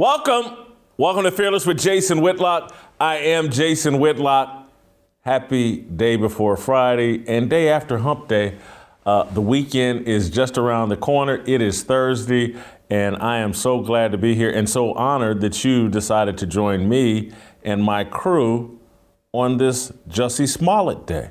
[0.00, 0.56] Welcome.
[0.96, 2.74] Welcome to Fearless with Jason Whitlock.
[2.98, 4.66] I am Jason Whitlock.
[5.20, 8.56] Happy day before Friday and day after hump day.
[9.04, 11.44] Uh, the weekend is just around the corner.
[11.46, 12.56] It is Thursday,
[12.88, 16.46] and I am so glad to be here and so honored that you decided to
[16.46, 17.32] join me
[17.62, 18.80] and my crew
[19.32, 21.28] on this Jussie Smollett Day.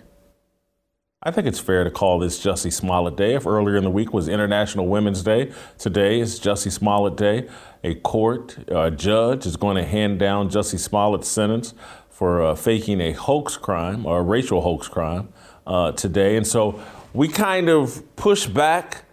[1.22, 3.34] I think it's fair to call this Jussie Smollett Day.
[3.36, 7.50] If earlier in the week was International Women's Day, today is Jussie Smollett Day.
[7.84, 11.74] A court a judge is going to hand down Jussie Smollett's sentence
[12.10, 15.28] for uh, faking a hoax crime or a racial hoax crime
[15.68, 16.38] uh, today.
[16.38, 16.82] And so
[17.14, 19.04] we kind of push back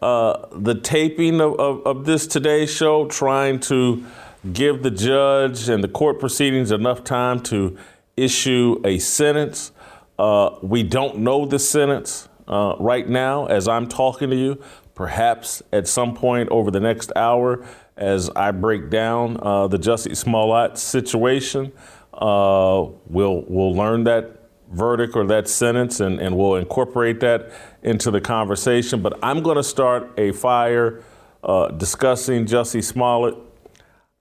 [0.00, 4.06] uh, the taping of, of, of this today's show, trying to
[4.52, 7.76] give the judge and the court proceedings enough time to
[8.16, 9.72] issue a sentence.
[10.18, 14.62] Uh, we don't know the sentence uh, right now as I'm talking to you.
[14.94, 20.16] Perhaps at some point over the next hour, as I break down uh, the Jussie
[20.16, 21.72] Smollett situation,
[22.14, 24.36] uh, we'll we'll learn that
[24.72, 27.50] verdict or that sentence, and, and we'll incorporate that
[27.82, 29.02] into the conversation.
[29.02, 31.02] But I'm going to start a fire
[31.44, 33.36] uh, discussing Jussie Smollett.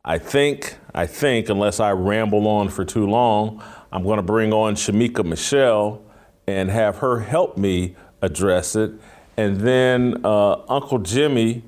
[0.04, 3.64] I think, I think, unless I ramble on for too long,
[3.96, 6.04] I'm going to bring on Shamika Michelle
[6.48, 8.92] and have her help me address it.
[9.38, 11.64] And then uh, Uncle Jimmy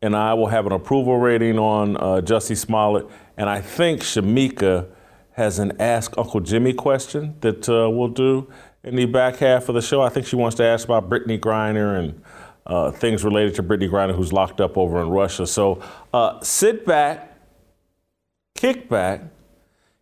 [0.00, 3.08] and I will have an approval rating on uh, Jussie Smollett.
[3.36, 4.86] And I think Shamika
[5.32, 8.48] has an Ask Uncle Jimmy question that uh, we'll do
[8.84, 10.00] in the back half of the show.
[10.00, 12.22] I think she wants to ask about Brittney Griner and
[12.66, 15.44] uh, things related to Brittney Griner, who's locked up over in Russia.
[15.44, 15.82] So
[16.12, 17.36] uh, sit back,
[18.54, 19.22] kick back,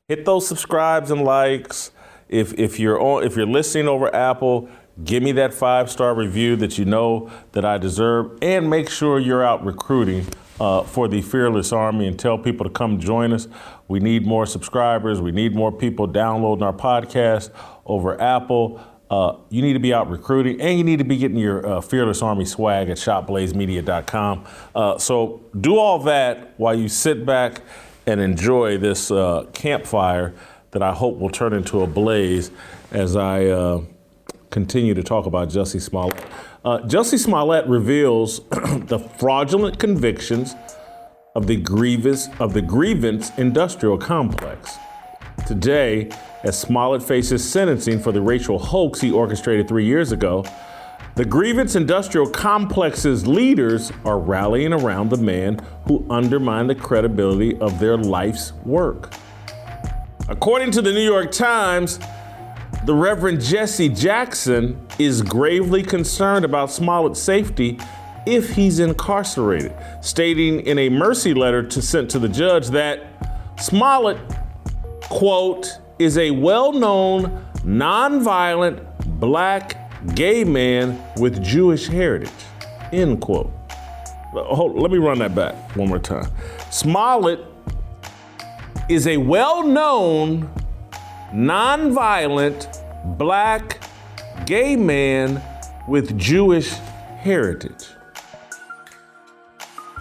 [0.09, 1.93] hit those subscribes and likes.
[2.29, 4.69] If, if you're on, if you're listening over Apple,
[5.05, 9.19] give me that five star review that you know that I deserve, and make sure
[9.19, 10.27] you're out recruiting
[10.61, 13.49] uh, for the Fearless Army and tell people to come join us.
[13.89, 15.21] We need more subscribers.
[15.21, 17.51] We need more people downloading our podcast
[17.85, 18.81] over Apple.
[19.11, 21.81] Uh, you need to be out recruiting and you need to be getting your uh,
[21.83, 24.47] Fearless Army swag at shopblazemedia.com.
[24.75, 27.61] Uh, so do all that while you sit back
[28.07, 30.35] and enjoy this uh, campfire
[30.73, 32.51] that I hope will turn into a blaze
[32.91, 33.83] as I uh,
[34.51, 36.25] continue to talk about Jussie Smollett.
[36.65, 40.55] Uh, Jussie Smollett reveals the fraudulent convictions
[41.35, 44.77] of the grievous of the grievance industrial complex.
[45.47, 46.11] Today,
[46.45, 50.45] as Smollett faces sentencing for the racial hoax he orchestrated three years ago,
[51.15, 57.79] the grievance industrial complex's leaders are rallying around the man who undermined the credibility of
[57.79, 59.13] their life's work.
[60.29, 61.99] According to the New York Times,
[62.87, 67.79] the Reverend Jesse Jackson is gravely concerned about Smollett's safety
[68.25, 73.07] if he's incarcerated, stating in a mercy letter to sent to the judge that
[73.59, 74.19] Smollett,
[75.03, 78.87] quote, is a well-known, nonviolent
[79.21, 79.82] black
[80.15, 82.31] gay man with Jewish heritage,
[82.93, 83.53] end quote.
[84.33, 86.31] Hold, let me run that back one more time.
[86.71, 87.41] Smollett
[88.89, 90.51] is a well-known,
[91.33, 93.83] nonviolent, black
[94.47, 95.43] gay man
[95.87, 96.71] with Jewish
[97.19, 97.89] heritage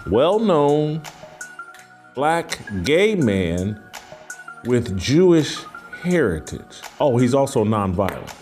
[0.06, 1.00] well known
[2.14, 3.80] black gay man
[4.64, 5.56] with Jewish
[6.02, 6.80] heritage.
[7.00, 8.41] Oh, he's also nonviolent.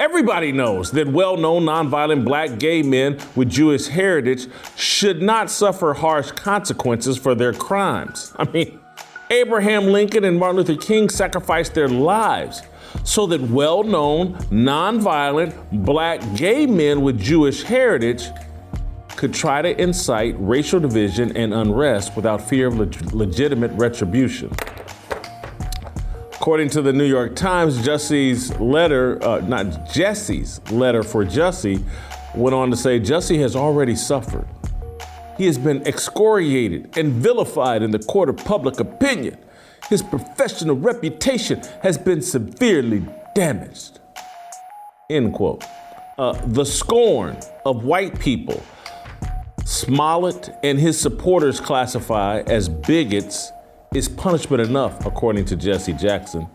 [0.00, 5.92] Everybody knows that well known nonviolent black gay men with Jewish heritage should not suffer
[5.92, 8.32] harsh consequences for their crimes.
[8.38, 8.80] I mean,
[9.28, 12.62] Abraham Lincoln and Martin Luther King sacrificed their lives
[13.04, 18.24] so that well known nonviolent black gay men with Jewish heritage
[19.16, 24.50] could try to incite racial division and unrest without fear of leg- legitimate retribution.
[26.40, 31.84] According to the New York Times, Jussie's letter, uh, not Jesse's letter for Jesse,
[32.34, 34.48] went on to say Jesse has already suffered.
[35.36, 39.36] He has been excoriated and vilified in the court of public opinion.
[39.90, 43.04] His professional reputation has been severely
[43.34, 44.00] damaged.
[45.10, 45.62] End quote.
[46.16, 48.62] Uh, the scorn of white people,
[49.66, 53.52] Smollett and his supporters classify as bigots,
[53.92, 56.46] is punishment enough, according to Jesse Jackson.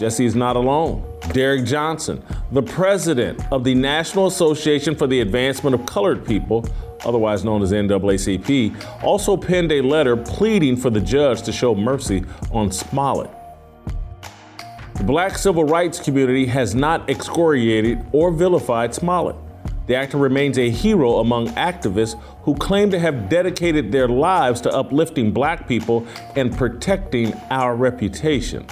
[0.00, 1.06] Jesse is not alone.
[1.32, 6.66] Derrick Johnson, the president of the National Association for the Advancement of Colored People,
[7.04, 12.24] otherwise known as NAACP, also penned a letter pleading for the judge to show mercy
[12.50, 13.30] on Smollett.
[14.96, 19.36] The black civil rights community has not excoriated or vilified Smollett.
[19.90, 24.70] The actor remains a hero among activists who claim to have dedicated their lives to
[24.70, 26.06] uplifting black people
[26.36, 28.70] and protecting our reputations.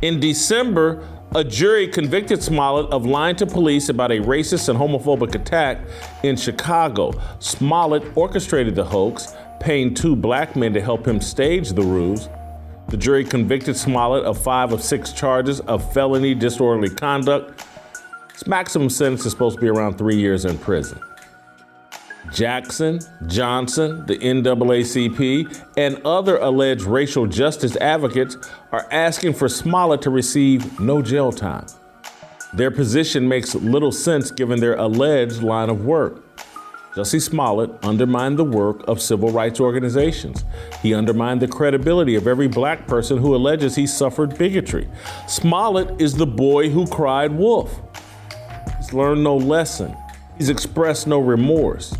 [0.00, 5.34] In December, a jury convicted Smollett of lying to police about a racist and homophobic
[5.34, 5.80] attack
[6.22, 7.12] in Chicago.
[7.38, 12.30] Smollett orchestrated the hoax, paying two black men to help him stage the ruse.
[12.88, 17.66] The jury convicted Smollett of five of six charges of felony disorderly conduct.
[18.40, 20.98] His maximum sentence is supposed to be around three years in prison.
[22.32, 28.38] Jackson, Johnson, the NAACP, and other alleged racial justice advocates
[28.72, 31.66] are asking for Smollett to receive no jail time.
[32.54, 36.24] Their position makes little sense given their alleged line of work.
[36.94, 40.46] Jussie Smollett undermined the work of civil rights organizations.
[40.80, 44.88] He undermined the credibility of every black person who alleges he suffered bigotry.
[45.28, 47.82] Smollett is the boy who cried wolf.
[48.92, 49.96] Learned no lesson.
[50.36, 51.96] He's expressed no remorse.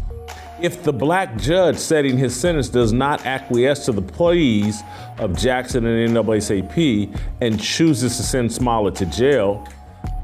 [0.60, 4.82] If the black judge setting his sentence does not acquiesce to the pleas
[5.18, 9.66] of Jackson and NAACP and chooses to send Smollett to jail,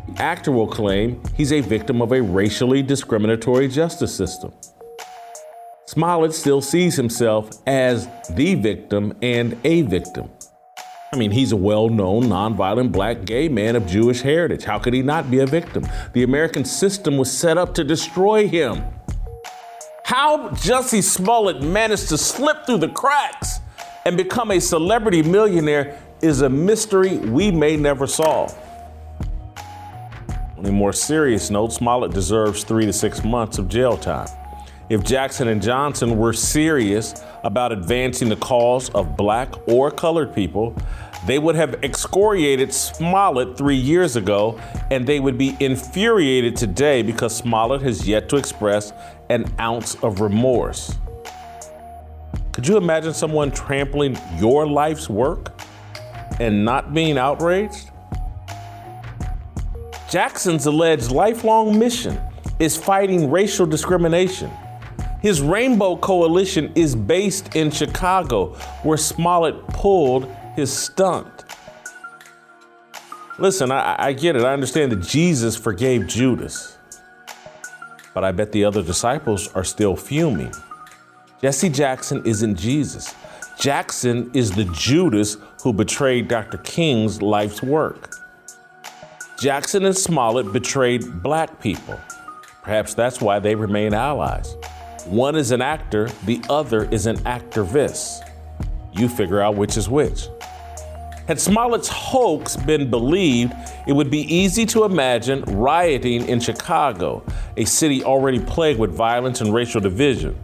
[0.09, 4.53] the actor will claim he's a victim of a racially discriminatory justice system.
[5.87, 10.29] Smollett still sees himself as the victim and a victim.
[11.17, 14.65] I mean, he's a well known, nonviolent black gay man of Jewish heritage.
[14.65, 15.89] How could he not be a victim?
[16.13, 18.85] The American system was set up to destroy him.
[20.05, 23.61] How Jussie Smollett managed to slip through the cracks
[24.05, 28.55] and become a celebrity millionaire is a mystery we may never solve.
[30.59, 34.29] On a more serious note, Smollett deserves three to six months of jail time.
[34.89, 40.77] If Jackson and Johnson were serious about advancing the cause of black or colored people,
[41.27, 47.37] they would have excoriated Smollett three years ago, and they would be infuriated today because
[47.37, 48.93] Smollett has yet to express
[49.29, 50.95] an ounce of remorse.
[52.53, 55.61] Could you imagine someone trampling your life's work
[56.39, 57.91] and not being outraged?
[60.09, 62.19] Jackson's alleged lifelong mission
[62.61, 64.51] is fighting racial discrimination.
[65.21, 71.45] His Rainbow Coalition is based in Chicago, where Smollett pulled his stunt.
[73.39, 74.43] Listen, I, I, get it.
[74.43, 76.79] I understand that Jesus forgave Judas.
[78.15, 80.53] But I bet the other disciples are still fuming.
[81.43, 83.15] Jesse Jackson isn't Jesus.
[83.59, 86.57] Jackson is the Judas who betrayed Dr.
[86.59, 88.15] King's life's work.
[89.39, 92.01] Jackson and Smollett betrayed black people.
[92.63, 94.57] Perhaps that's why they remain allies.
[95.05, 98.23] One is an actor, the other is an activist.
[98.93, 100.29] You figure out which is which.
[101.27, 103.53] Had Smollett's hoax been believed,
[103.89, 107.25] it would be easy to imagine rioting in Chicago,
[107.57, 110.39] a city already plagued with violence and racial division.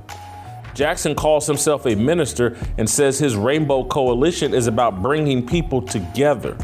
[0.74, 6.56] Jackson calls himself a minister and says his Rainbow Coalition is about bringing people together.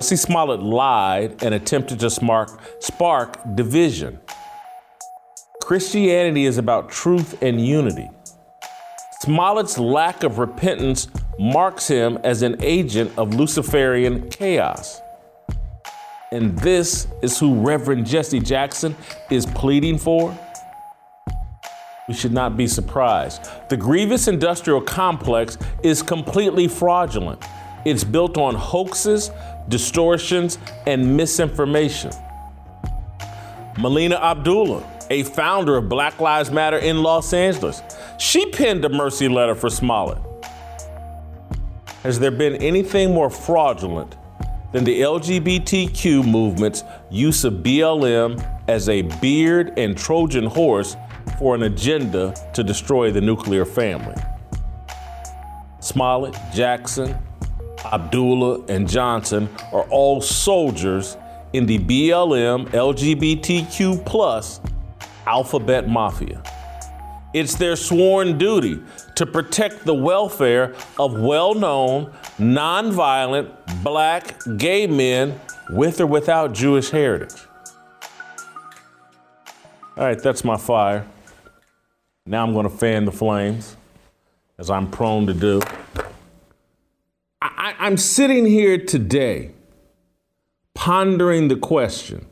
[0.00, 4.20] See, Smollett lied and attempted to spark, spark division.
[5.62, 8.08] Christianity is about truth and unity.
[9.20, 15.00] Smollett's lack of repentance marks him as an agent of Luciferian chaos.
[16.32, 18.96] And this is who Reverend Jesse Jackson
[19.30, 20.36] is pleading for?
[22.08, 23.48] We should not be surprised.
[23.68, 27.44] The grievous industrial complex is completely fraudulent.
[27.84, 29.30] It's built on hoaxes,
[29.68, 32.12] distortions, and misinformation.
[33.78, 37.82] Melina Abdullah, a founder of Black Lives Matter in Los Angeles.
[38.18, 40.25] She penned a mercy letter for Smollett.
[42.06, 44.14] Has there been anything more fraudulent
[44.70, 50.96] than the LGBTQ movement's use of BLM as a beard and Trojan horse
[51.36, 54.14] for an agenda to destroy the nuclear family?
[55.80, 57.18] Smollett, Jackson,
[57.84, 61.16] Abdullah, and Johnson are all soldiers
[61.54, 64.60] in the BLM LGBTQ plus
[65.26, 66.40] alphabet mafia.
[67.34, 68.80] It's their sworn duty
[69.16, 73.50] to protect the welfare of well known, nonviolent,
[73.82, 77.34] black, gay men with or without Jewish heritage.
[79.96, 81.06] All right, that's my fire.
[82.26, 83.76] Now I'm going to fan the flames,
[84.58, 85.62] as I'm prone to do.
[87.40, 89.52] I, am sitting here today
[90.74, 92.26] pondering the question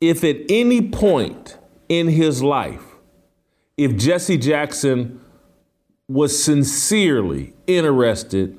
[0.00, 1.56] if at any point
[1.88, 2.82] in his life
[3.76, 5.20] if Jesse Jackson
[6.08, 8.56] was sincerely interested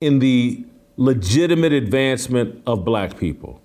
[0.00, 0.64] in the
[0.96, 3.62] legitimate advancement of black people.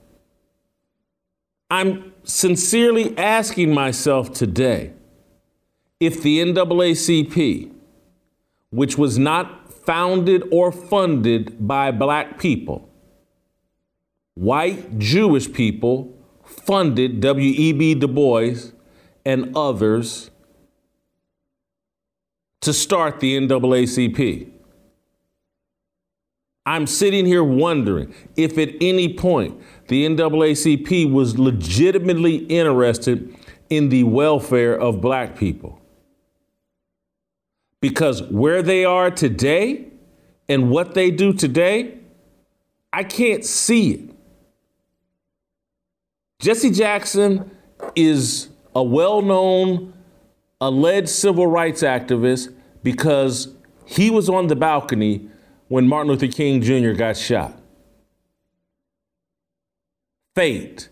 [1.69, 4.93] I'm sincerely asking myself today
[5.99, 7.73] if the NAACP,
[8.69, 12.89] which was not founded or funded by black people,
[14.33, 17.95] white Jewish people funded W.E.B.
[17.95, 18.71] Du Bois
[19.25, 20.29] and others
[22.65, 24.49] to start the NAACP.
[26.65, 33.35] I'm sitting here wondering if at any point the NAACP was legitimately interested
[33.69, 35.79] in the welfare of black people.
[37.81, 39.85] Because where they are today
[40.49, 41.99] and what they do today,
[42.91, 44.09] I can't see it.
[46.39, 47.51] Jesse Jackson
[47.95, 49.93] is a well known
[50.59, 52.54] alleged civil rights activist
[52.85, 53.49] because
[53.83, 55.27] he was on the balcony
[55.69, 56.91] when Martin Luther King Jr.
[56.91, 57.59] got shot.
[60.35, 60.89] Fate,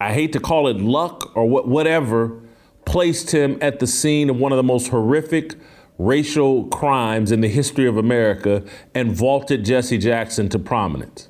[0.00, 2.40] I hate to call it luck or whatever,
[2.84, 5.54] placed him at the scene of one of the most horrific
[5.96, 8.64] racial crimes in the history of America
[8.96, 11.28] and vaulted Jesse Jackson to prominence.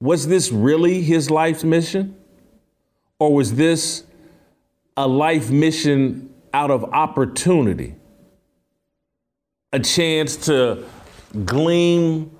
[0.00, 2.14] Was this really his life's mission?
[3.18, 4.04] Or was this
[4.96, 7.94] a life mission out of opportunity?
[9.72, 10.84] A chance to
[11.44, 12.36] glean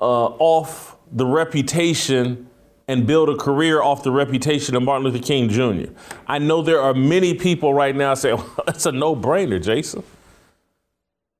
[0.00, 2.48] uh, off the reputation
[2.86, 5.92] and build a career off the reputation of Martin Luther King Jr.
[6.26, 10.02] I know there are many people right now saying, well, it's a no brainer, Jason.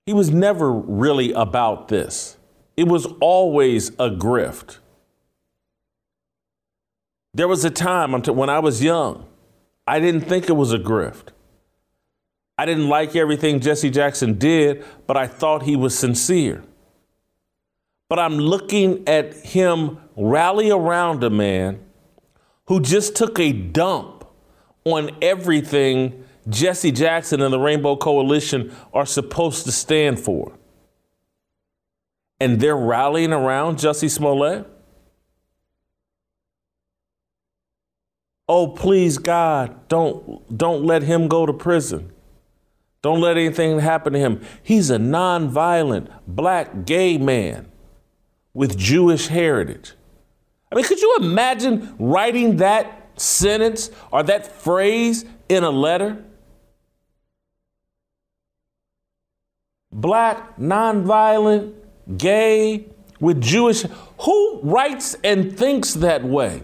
[0.06, 2.36] He was never really about this,
[2.76, 4.78] it was always a grift.
[7.36, 9.26] There was a time when I was young,
[9.86, 11.33] I didn't think it was a grift.
[12.56, 16.62] I didn't like everything Jesse Jackson did, but I thought he was sincere.
[18.08, 21.80] But I'm looking at him rally around a man
[22.66, 24.24] who just took a dump
[24.84, 30.56] on everything Jesse Jackson and the Rainbow Coalition are supposed to stand for.
[32.38, 34.66] And they're rallying around Jussie Smollett?
[38.46, 42.13] Oh, please, God, don't, don't let him go to prison.
[43.04, 44.40] Don't let anything happen to him.
[44.62, 47.70] He's a nonviolent black gay man
[48.54, 49.92] with Jewish heritage.
[50.72, 56.24] I mean, could you imagine writing that sentence or that phrase in a letter?
[59.92, 61.74] Black, nonviolent,
[62.16, 62.86] gay,
[63.20, 63.82] with Jewish.
[64.20, 66.62] Who writes and thinks that way?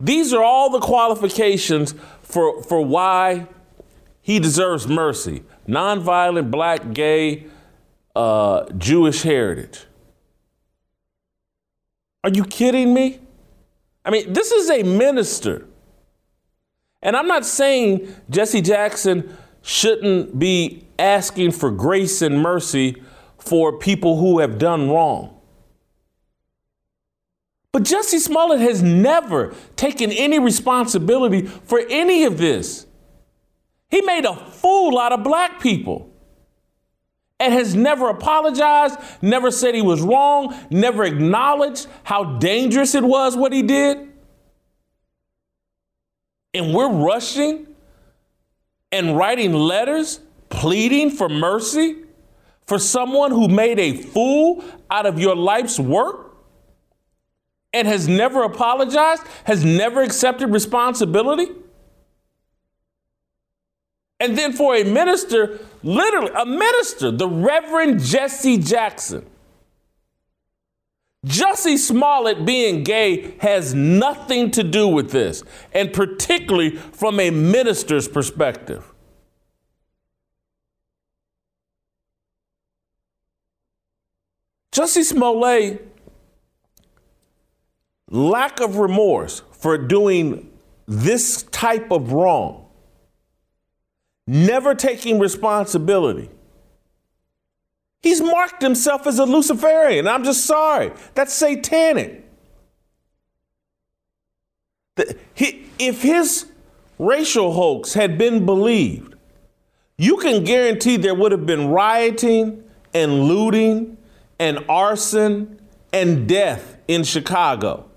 [0.00, 3.46] These are all the qualifications for, for why
[4.22, 7.46] he deserves mercy nonviolent, black, gay,
[8.16, 9.86] uh, Jewish heritage.
[12.24, 13.20] Are you kidding me?
[14.04, 15.66] I mean, this is a minister.
[17.02, 23.02] And I'm not saying Jesse Jackson shouldn't be asking for grace and mercy
[23.38, 25.39] for people who have done wrong.
[27.72, 32.86] But Jussie Smollett has never taken any responsibility for any of this.
[33.90, 36.10] He made a fool out of black people
[37.38, 43.36] and has never apologized, never said he was wrong, never acknowledged how dangerous it was
[43.36, 44.08] what he did.
[46.52, 47.68] And we're rushing
[48.92, 52.02] and writing letters pleading for mercy
[52.66, 56.29] for someone who made a fool out of your life's work
[57.72, 61.46] and has never apologized, has never accepted responsibility.
[64.18, 69.24] And then for a minister, literally a minister, the Reverend Jesse Jackson.
[71.26, 78.08] Jussie Smollett being gay has nothing to do with this, and particularly from a minister's
[78.08, 78.90] perspective.
[84.72, 85.89] Jussie Smollett
[88.10, 90.50] lack of remorse for doing
[90.86, 92.66] this type of wrong,
[94.26, 96.28] never taking responsibility.
[98.02, 100.08] He's marked himself as a Luciferian.
[100.08, 100.92] I'm just sorry.
[101.14, 102.26] That's satanic.
[105.36, 106.46] If his
[106.98, 109.14] racial hoax had been believed,
[109.96, 112.64] you can guarantee there would have been rioting
[112.94, 113.98] and looting
[114.38, 115.60] and arson
[115.92, 117.89] and death in Chicago.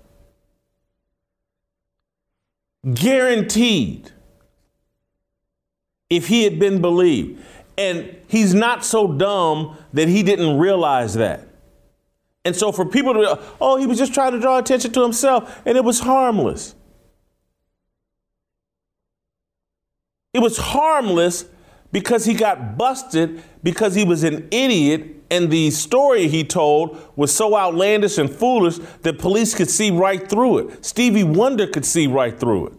[2.92, 4.10] Guaranteed.
[6.10, 7.42] If he had been believed.
[7.76, 11.48] And he's not so dumb that he didn't realize that.
[12.44, 15.62] And so for people to, oh, he was just trying to draw attention to himself
[15.64, 16.74] and it was harmless.
[20.34, 21.46] It was harmless
[21.90, 27.34] because he got busted because he was an idiot and the story he told was
[27.34, 30.84] so outlandish and foolish that police could see right through it.
[30.84, 32.72] Stevie Wonder could see right through it.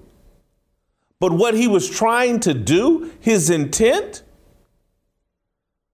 [1.20, 4.24] But what he was trying to do, his intent,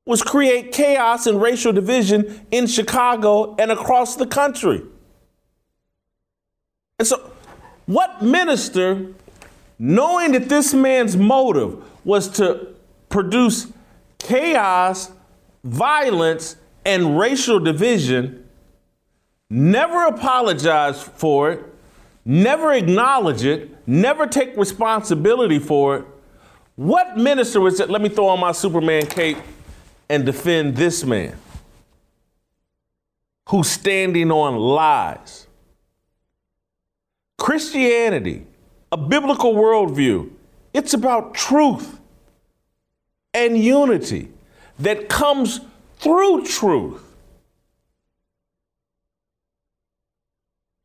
[0.05, 4.83] was create chaos and racial division in Chicago and across the country.
[6.99, 7.31] And so,
[7.87, 9.13] what minister,
[9.79, 12.75] knowing that this man's motive was to
[13.09, 13.71] produce
[14.19, 15.11] chaos,
[15.63, 18.47] violence, and racial division,
[19.49, 21.65] never apologize for it,
[22.25, 26.05] never acknowledge it, never take responsibility for it,
[26.75, 27.91] what minister was it?
[27.91, 29.37] Let me throw on my Superman cape
[30.09, 31.37] and defend this man
[33.49, 35.45] who's standing on lies.
[37.37, 38.47] Christianity,
[38.91, 40.31] a biblical worldview,
[40.73, 41.99] it's about truth
[43.33, 44.30] and unity
[44.83, 45.61] that comes
[45.99, 47.01] through truth.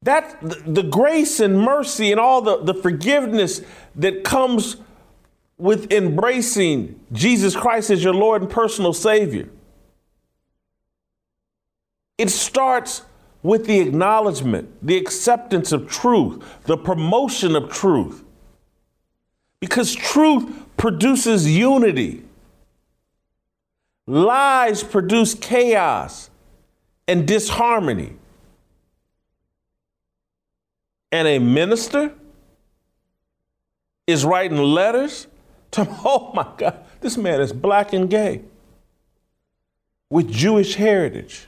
[0.03, 3.61] That the, the grace and mercy and all the, the forgiveness
[3.97, 4.77] that comes
[5.59, 9.49] with embracing Jesus Christ as your Lord and personal Savior.
[12.19, 13.03] It starts
[13.43, 18.25] with the acknowledgement, the acceptance of truth, the promotion of truth.
[19.61, 22.26] Because truth produces unity.
[24.07, 26.31] Lies produce chaos
[27.09, 28.15] and disharmony.
[31.11, 32.13] And a minister
[34.07, 35.27] is writing letters
[35.73, 38.43] to, oh my God, this man is black and gay
[40.11, 41.47] with Jewish heritage.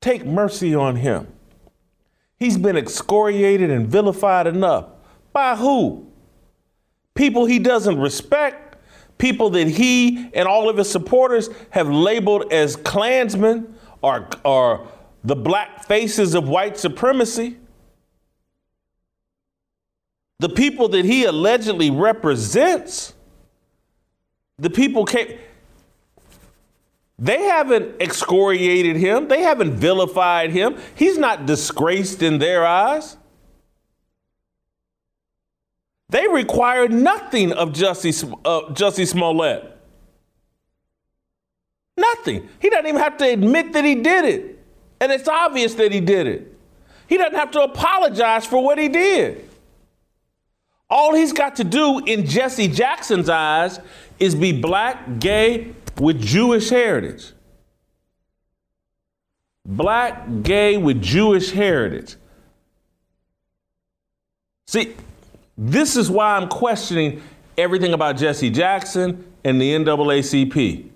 [0.00, 1.26] Take mercy on him.
[2.38, 4.86] He's been excoriated and vilified enough.
[5.32, 6.06] By who?
[7.14, 8.67] People he doesn't respect,
[9.18, 14.88] people that he and all of his supporters have labeled as Klansmen or, or
[15.22, 17.58] the black faces of white supremacy.
[20.38, 23.12] The people that he allegedly represents,
[24.56, 25.36] the people came,
[27.18, 30.76] they haven't excoriated him, they haven't vilified him.
[30.94, 33.17] He's not disgraced in their eyes.
[36.10, 38.12] They require nothing of Jussie,
[38.44, 39.76] uh, Smollett.
[41.96, 42.48] Nothing.
[42.60, 44.64] He doesn't even have to admit that he did it.
[45.00, 46.54] And it's obvious that he did it.
[47.08, 49.48] He doesn't have to apologize for what he did.
[50.90, 53.78] All he's got to do in Jesse Jackson's eyes
[54.18, 57.32] is be black, gay, with Jewish heritage.
[59.66, 62.16] Black, gay, with Jewish heritage.
[64.66, 64.94] See,
[65.58, 67.20] this is why I'm questioning
[67.58, 70.88] everything about Jesse Jackson and the NAACP.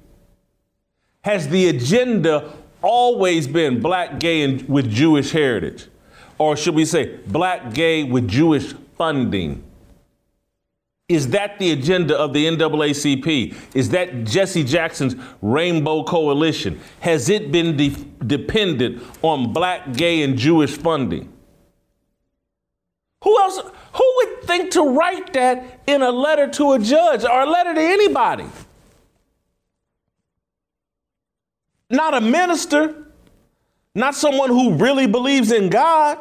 [1.25, 5.89] Has the agenda always been black, gay, and with Jewish heritage?
[6.39, 9.65] Or should we say black, gay, with Jewish funding?
[11.09, 13.55] Is that the agenda of the NAACP?
[13.75, 16.81] Is that Jesse Jackson's Rainbow Coalition?
[17.01, 17.91] Has it been de-
[18.25, 21.32] dependent on black, gay, and Jewish funding?
[23.23, 23.59] Who else?
[23.59, 27.75] Who would think to write that in a letter to a judge or a letter
[27.75, 28.47] to anybody?
[31.89, 33.07] Not a minister,
[33.95, 36.19] not someone who really believes in God.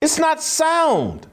[0.00, 1.26] It's not sound.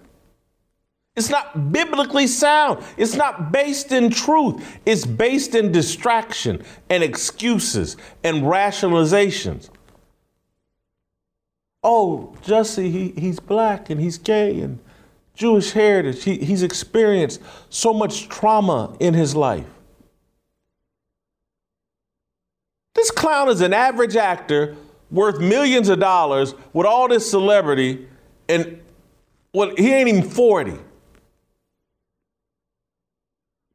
[1.16, 2.84] It's not biblically sound.
[2.96, 4.80] It's not based in truth.
[4.86, 9.70] It's based in distraction and excuses and rationalizations.
[11.84, 14.80] Oh, Jesse, he, he's black and he's gay and
[15.34, 16.24] Jewish heritage.
[16.24, 19.66] He, he's experienced so much trauma in his life.
[22.96, 24.76] This clown is an average actor
[25.10, 28.08] worth millions of dollars with all this celebrity,
[28.50, 28.82] and
[29.54, 30.74] well, he ain't even 40.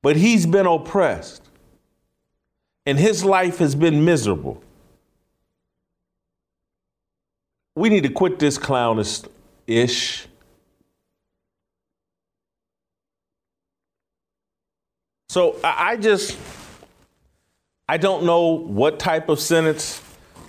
[0.03, 1.49] But he's been oppressed,
[2.85, 4.63] and his life has been miserable.
[7.77, 9.25] We need to quit this clownish
[9.67, 10.27] ish.
[15.29, 16.39] So I just,
[17.89, 20.01] I don't know what type of sentence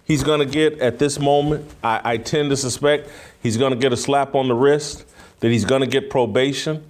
[0.03, 1.67] he's going to get at this moment.
[1.83, 3.09] I, I tend to suspect
[3.41, 5.05] he's going to get a slap on the wrist,
[5.39, 6.83] that he's going to get probation.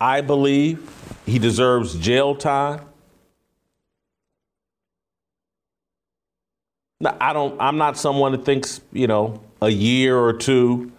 [0.00, 0.88] I believe
[1.26, 2.82] he deserves jail time.
[7.00, 10.92] Now, I don't, I'm not someone that thinks, you know, a year or two,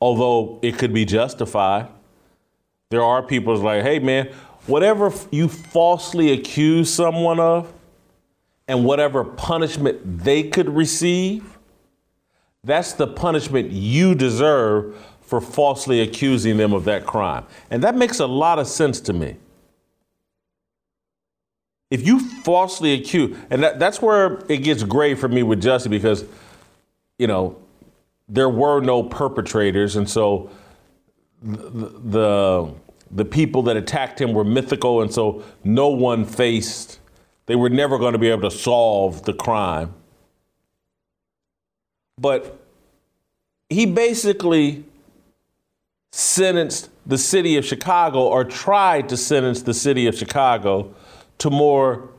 [0.00, 1.88] although it could be justified.
[2.90, 4.28] There are people like, hey, man,
[4.66, 7.72] whatever you falsely accuse someone of,
[8.68, 11.58] and whatever punishment they could receive,
[12.62, 17.44] that's the punishment you deserve for falsely accusing them of that crime.
[17.70, 19.36] And that makes a lot of sense to me.
[21.90, 25.88] If you falsely accuse, and that, that's where it gets gray for me with Jussie
[25.88, 26.24] because,
[27.18, 27.56] you know,
[28.28, 30.50] there were no perpetrators, and so
[31.42, 32.74] the, the
[33.10, 36.98] the people that attacked him were mythical, and so no one faced
[37.48, 39.94] they were never going to be able to solve the crime.
[42.18, 42.58] But
[43.70, 44.84] he basically
[46.12, 50.94] sentenced the city of Chicago or tried to sentence the city of Chicago
[51.38, 52.10] to more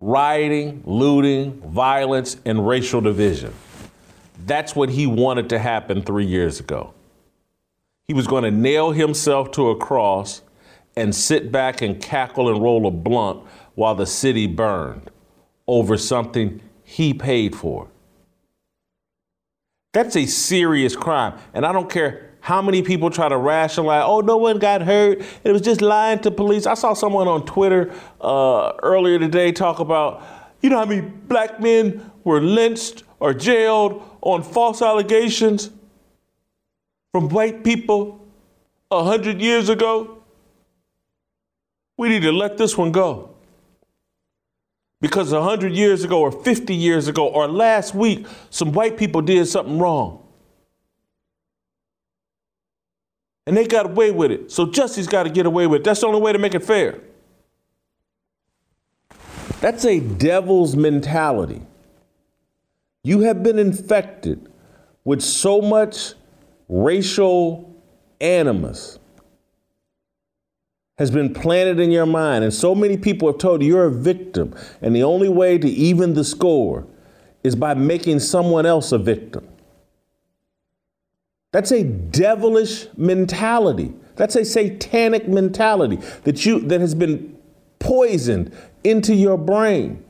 [0.00, 3.54] rioting, looting, violence, and racial division.
[4.44, 6.94] That's what he wanted to happen three years ago.
[8.06, 10.42] He was going to nail himself to a cross
[10.96, 15.10] and sit back and cackle and roll a blunt while the city burned
[15.66, 17.88] over something he paid for.
[19.92, 21.38] That's a serious crime.
[21.52, 25.22] And I don't care how many people try to rationalize, oh, no one got hurt.
[25.44, 26.66] It was just lying to police.
[26.66, 30.22] I saw someone on Twitter uh, earlier today talk about,
[30.62, 35.70] you know how many black men were lynched or jailed on false allegations
[37.12, 38.26] from white people
[38.90, 40.22] a hundred years ago?
[41.96, 43.34] We need to let this one go.
[45.00, 49.20] Because a 100 years ago, or 50 years ago, or last week, some white people
[49.22, 50.24] did something wrong.
[53.46, 54.50] And they got away with it.
[54.50, 55.84] So Jussie's got to get away with it.
[55.84, 57.00] That's the only way to make it fair.
[59.60, 61.62] That's a devil's mentality.
[63.04, 64.50] You have been infected
[65.04, 66.14] with so much
[66.68, 67.74] racial
[68.20, 68.98] animus
[70.98, 73.90] has been planted in your mind, and so many people have told you you're a
[73.90, 76.86] victim, and the only way to even the score
[77.44, 79.48] is by making someone else a victim.
[81.52, 83.94] That's a devilish mentality.
[84.16, 87.38] That's a satanic mentality that you that has been
[87.78, 90.04] poisoned into your brain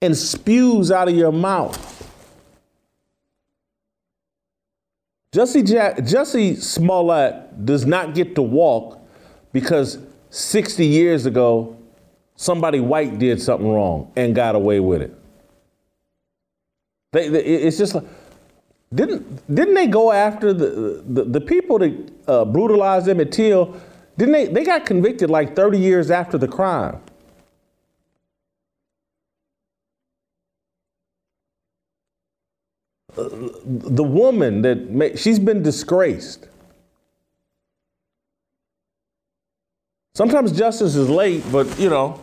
[0.00, 1.84] and spews out of your mouth.
[5.32, 8.98] Jesse, Jack, Jesse Smollett does not get to walk
[9.52, 9.98] because
[10.30, 11.76] 60 years ago,
[12.36, 15.14] somebody white did something wrong and got away with it.
[17.12, 18.04] They, they, it's just like,
[18.94, 23.78] didn't, didn't they go after the, the, the people that uh, brutalized Emmett Till?
[24.16, 27.00] Didn't they, they got convicted like 30 years after the crime.
[33.18, 36.48] The woman that she's been disgraced.
[40.14, 42.20] Sometimes justice is late, but you know,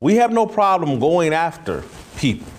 [0.00, 1.84] we have no problem going after
[2.16, 2.52] people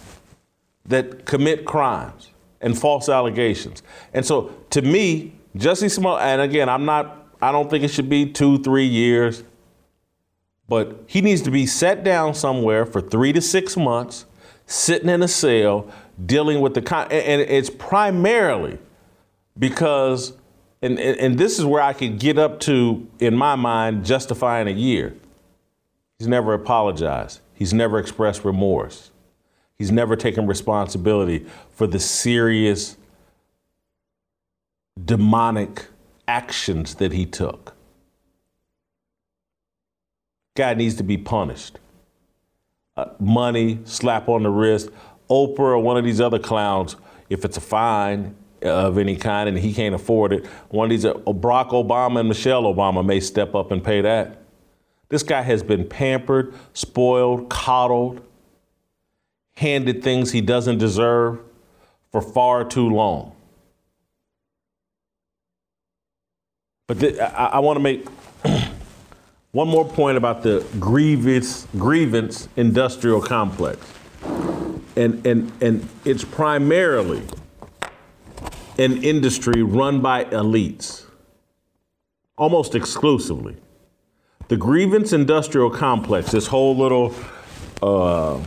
[0.86, 2.30] that commit crimes
[2.62, 3.84] and false allegations.
[4.14, 8.10] And so to me, Jesse Smollett, and again, I'm not, I don't think it should
[8.10, 9.44] be two, three years,
[10.68, 14.26] but he needs to be set down somewhere for three to six months,
[14.66, 15.88] sitting in a cell,
[16.26, 18.78] dealing with the, con- and it's primarily
[19.58, 20.34] because
[20.84, 24.68] and, and, and this is where I could get up to, in my mind, justifying
[24.68, 25.16] a year.
[26.20, 27.40] He's never apologized.
[27.54, 29.10] He's never expressed remorse.
[29.78, 32.98] He's never taken responsibility for the serious
[35.04, 35.88] demonic
[36.28, 37.74] actions that he took.
[40.56, 41.80] Guy needs to be punished.
[42.98, 44.90] Uh, money, slap on the wrist.
[45.30, 46.96] Oprah or one of these other clowns,
[47.30, 51.06] if it's a fine, of any kind and he can't afford it, one of these,
[51.06, 54.42] uh, Barack Obama and Michelle Obama may step up and pay that.
[55.10, 58.22] This guy has been pampered, spoiled, coddled,
[59.58, 61.40] handed things he doesn't deserve
[62.12, 63.36] for far too long.
[66.88, 68.08] But th- I, I want to make
[69.52, 73.86] one more point about the grievous grievance industrial complex.
[74.96, 77.24] And, and, and it's primarily
[78.78, 81.06] an industry run by elites,
[82.38, 83.58] almost exclusively.
[84.50, 87.16] The grievance industrial complex, this whole little
[87.82, 88.40] uh,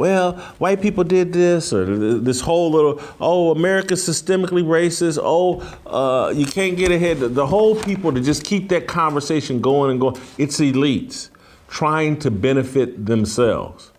[0.00, 1.84] well, white people did this, or
[2.20, 5.18] this whole little, oh, America's systemically racist.
[5.20, 7.18] Oh, uh, you can't get ahead.
[7.18, 10.16] The whole people to just keep that conversation going and going.
[10.38, 11.28] It's elites
[11.68, 13.89] trying to benefit themselves.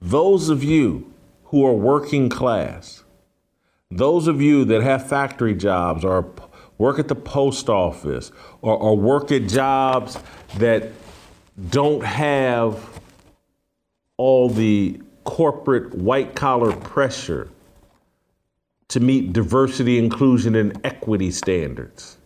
[0.00, 1.12] Those of you
[1.44, 3.04] who are working class,
[3.90, 6.30] those of you that have factory jobs or
[6.78, 8.30] work at the post office
[8.60, 10.18] or, or work at jobs
[10.58, 10.90] that
[11.70, 13.00] don't have
[14.16, 17.48] all the corporate white collar pressure
[18.88, 22.18] to meet diversity, inclusion, and equity standards.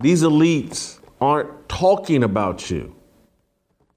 [0.00, 2.94] These elites aren't talking about you.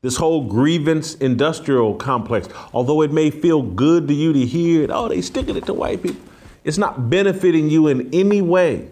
[0.02, 4.90] This whole grievance industrial complex, although it may feel good to you to hear it,
[4.92, 6.22] oh, they sticking it to white people,
[6.64, 8.90] it's not benefiting you in any way.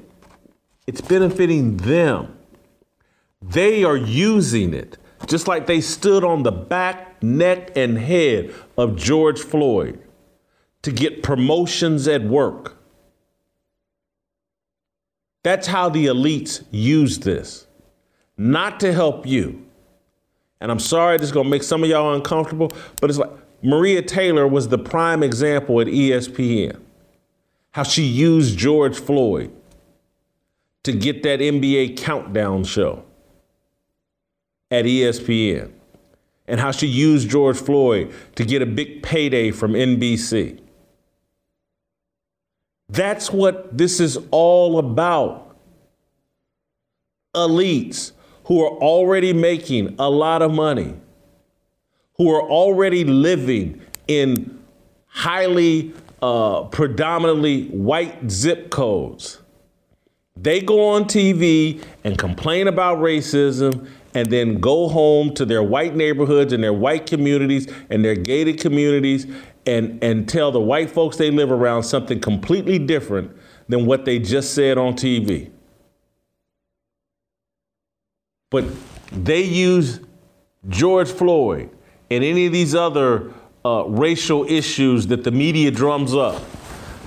[0.86, 2.38] It's benefiting them.
[3.42, 8.96] They are using it just like they stood on the back, neck, and head of
[8.96, 10.00] George Floyd
[10.82, 12.78] to get promotions at work.
[15.44, 17.68] That's how the elites use this,
[18.38, 19.66] not to help you.
[20.62, 24.02] And I'm sorry this is gonna make some of y'all uncomfortable, but it's like Maria
[24.02, 26.80] Taylor was the prime example at ESPN.
[27.72, 29.52] How she used George Floyd
[30.84, 33.04] to get that NBA countdown show
[34.72, 35.72] at ESPN
[36.48, 40.60] and how she used George Floyd to get a big payday from NBC.
[42.90, 45.56] That's what this is all about.
[47.36, 48.14] Elites
[48.50, 50.96] who are already making a lot of money,
[52.18, 54.60] who are already living in
[55.06, 59.40] highly, uh, predominantly white zip codes.
[60.36, 65.96] They go on TV and complain about racism and then go home to their white
[65.96, 69.28] neighborhoods and their white communities and their gated communities
[69.68, 73.32] and, and tell the white folks they live around something completely different
[73.68, 75.52] than what they just said on TV.
[78.50, 78.66] But
[79.12, 80.00] they use
[80.68, 81.70] George Floyd
[82.10, 83.32] and any of these other
[83.64, 86.42] uh, racial issues that the media drums up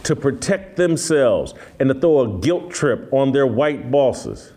[0.04, 4.52] to protect themselves and to throw a guilt trip on their white bosses.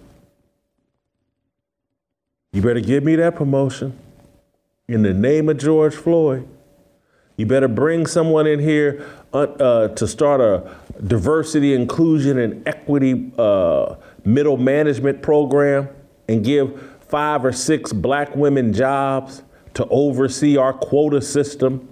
[2.52, 3.98] You better give me that promotion
[4.88, 6.48] in the name of George Floyd.
[7.38, 10.74] You better bring someone in here uh, uh, to start a
[11.06, 15.90] diversity, inclusion, and equity uh, middle management program
[16.28, 19.44] and give five or six black women jobs
[19.76, 21.88] to oversee our quota system,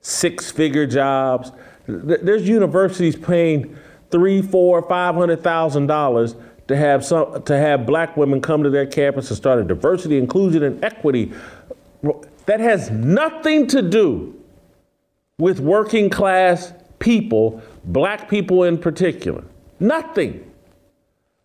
[0.00, 1.52] six figure jobs.
[1.86, 3.76] There's universities paying
[4.10, 6.34] three, four, five hundred thousand dollars
[6.66, 10.18] to have some to have black women come to their campus and start a diversity,
[10.18, 11.32] inclusion, and equity.
[12.46, 14.34] That has nothing to do
[15.38, 19.44] with working class people, black people in particular.
[19.80, 20.44] Nothing.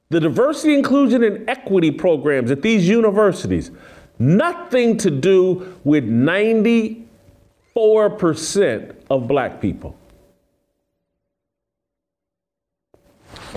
[0.10, 3.72] The diversity, inclusion, and equity programs at these universities,
[4.20, 9.98] nothing to do with 94% of black people.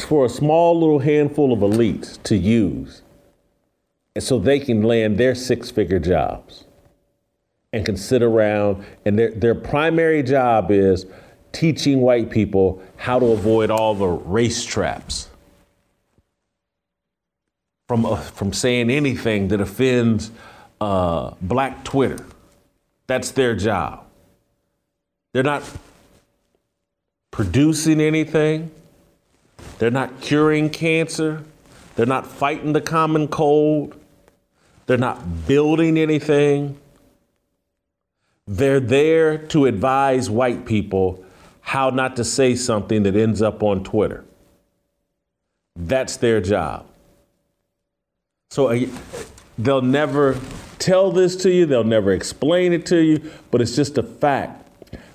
[0.04, 3.02] for a small little handful of elites to use
[4.14, 6.64] and so they can land their six figure jobs
[7.72, 11.06] and can sit around and their, their primary job is
[11.52, 15.28] teaching white people how to avoid all the race traps
[17.88, 20.31] from, uh, from saying anything that offends
[20.81, 22.25] uh, black Twitter.
[23.07, 24.05] That's their job.
[25.33, 25.62] They're not
[27.31, 28.70] producing anything.
[29.79, 31.44] They're not curing cancer.
[31.94, 33.99] They're not fighting the common cold.
[34.87, 36.79] They're not building anything.
[38.46, 41.25] They're there to advise white people
[41.61, 44.25] how not to say something that ends up on Twitter.
[45.75, 46.87] That's their job.
[48.50, 48.87] So uh,
[49.59, 50.38] they'll never
[50.78, 54.62] tell this to you, they'll never explain it to you, but it's just a fact.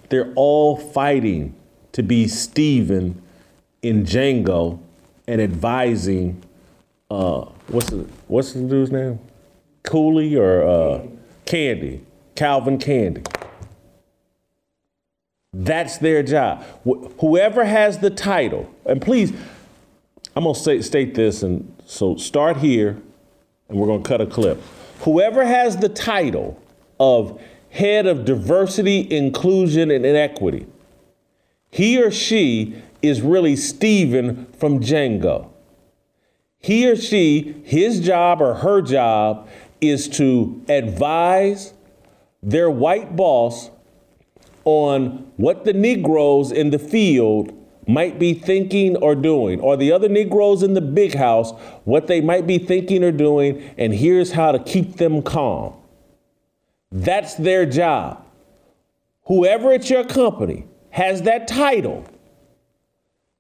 [0.10, 1.56] They're all fighting
[1.94, 3.22] to be Stephen
[3.82, 4.80] in Django
[5.28, 6.44] and advising
[7.10, 9.20] uh, what's the what's the dude's name?
[9.84, 11.02] Cooley or uh,
[11.46, 13.24] Candie, Calvin Candie.
[15.54, 16.64] That's their job.
[16.88, 19.34] Wh- whoever has the title, and please,
[20.36, 22.98] I'm going to state this, and so start here,
[23.72, 24.62] and we're going to cut a clip.
[25.00, 26.62] Whoever has the title
[27.00, 30.68] of head of diversity, inclusion, and inequity,
[31.72, 35.50] he or she is really Stephen from Django.
[36.60, 41.74] He or she, his job or her job is to advise
[42.44, 43.72] their white boss
[44.64, 47.58] on what the Negroes in the field
[47.94, 51.52] might be thinking or doing, or the other Negroes in the big house,
[51.84, 55.74] what they might be thinking or doing, and here's how to keep them calm.
[56.92, 58.26] That's their job.
[59.26, 62.06] Whoever at your company has that title,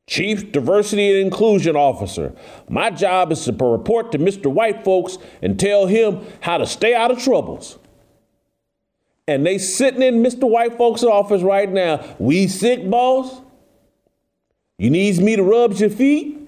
[0.07, 2.33] Chief Diversity and Inclusion Officer,
[2.69, 4.51] my job is to report to Mr.
[4.51, 7.77] White folks and tell him how to stay out of troubles.
[9.27, 10.49] And they sitting in Mr.
[10.49, 12.03] White folks' office right now.
[12.19, 13.41] We sick, boss?
[14.81, 16.39] You needs me to rub your feet?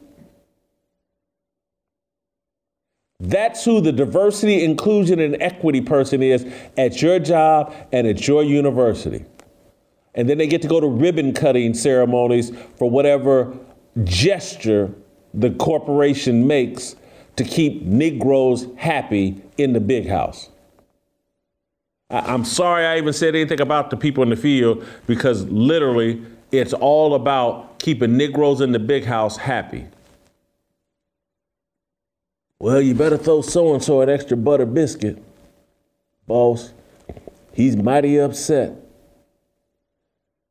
[3.19, 6.43] That's who the diversity, inclusion, and equity person is
[6.76, 9.24] at your job and at your university.
[10.15, 13.56] And then they get to go to ribbon cutting ceremonies for whatever
[14.04, 14.91] gesture
[15.36, 16.96] the corporation makes
[17.36, 20.50] to keep Negroes happy in the big house.
[22.10, 26.74] I'm sorry I even said anything about the people in the field because literally it's
[26.74, 29.88] all about keeping Negroes in the big house happy.
[32.60, 35.22] Well, you better throw so and so an extra butter biscuit,
[36.28, 36.72] boss.
[37.54, 38.76] He's mighty upset.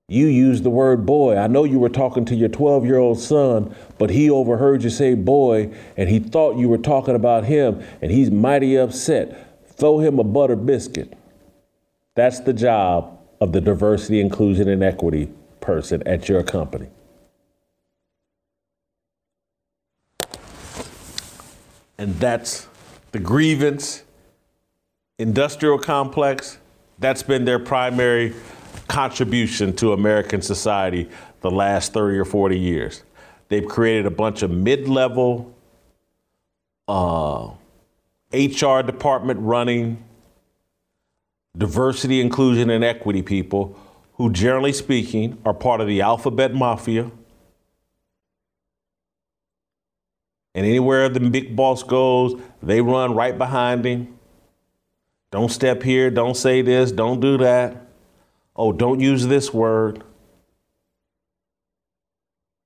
[0.09, 1.37] You used the word boy.
[1.37, 4.91] I know you were talking to your 12 year old son, but he overheard you
[4.91, 9.67] say boy and he thought you were talking about him and he's mighty upset.
[9.77, 11.17] Throw him a butter biscuit.
[12.15, 15.31] That's the job of the diversity, inclusion, and equity
[15.63, 16.89] person at your company.
[21.97, 22.67] And that's
[23.13, 24.03] the grievance
[25.19, 26.59] industrial complex.
[26.99, 28.35] That's been their primary
[28.89, 31.09] contribution to American society
[31.41, 33.03] the last 30 or 40 years.
[33.49, 35.55] They've created a bunch of mid level
[36.89, 37.51] uh,
[38.33, 40.03] HR department running
[41.57, 43.79] diversity, inclusion, and equity people
[44.23, 47.11] who, generally speaking, are part of the alphabet mafia.
[50.55, 54.17] And anywhere the big boss goes, they run right behind him.
[55.33, 57.85] Don't step here, don't say this, don't do that.
[58.55, 60.05] Oh, don't use this word.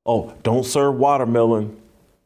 [0.04, 1.80] Oh, don't serve watermelon.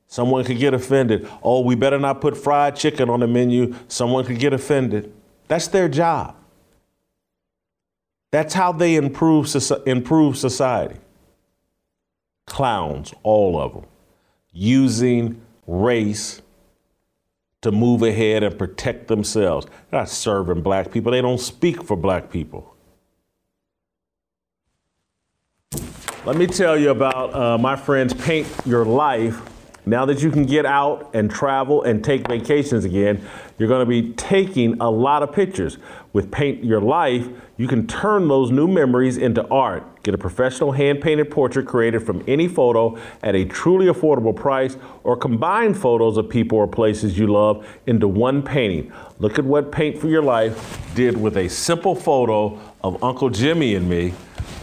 [0.09, 1.31] Someone could get offended.
[1.41, 3.77] Oh, we better not put fried chicken on the menu.
[3.87, 5.13] Someone could get offended.
[5.47, 6.35] That's their job.
[8.31, 9.55] That's how they improve,
[9.87, 10.97] improve society.
[12.47, 13.87] Clowns, all of them,
[14.53, 16.43] using race
[17.63, 19.67] to move ahead and protect themselves.
[19.67, 22.75] They're not serving black people, they don't speak for black people.
[26.27, 29.41] Let me tell you about uh, my friends Paint Your Life.
[29.91, 33.27] Now that you can get out and travel and take vacations again,
[33.59, 35.79] you're going to be taking a lot of pictures.
[36.13, 37.27] With Paint Your Life,
[37.57, 40.05] you can turn those new memories into art.
[40.05, 44.77] Get a professional hand painted portrait created from any photo at a truly affordable price,
[45.03, 48.93] or combine photos of people or places you love into one painting.
[49.19, 53.75] Look at what Paint for Your Life did with a simple photo of Uncle Jimmy
[53.75, 54.15] and me.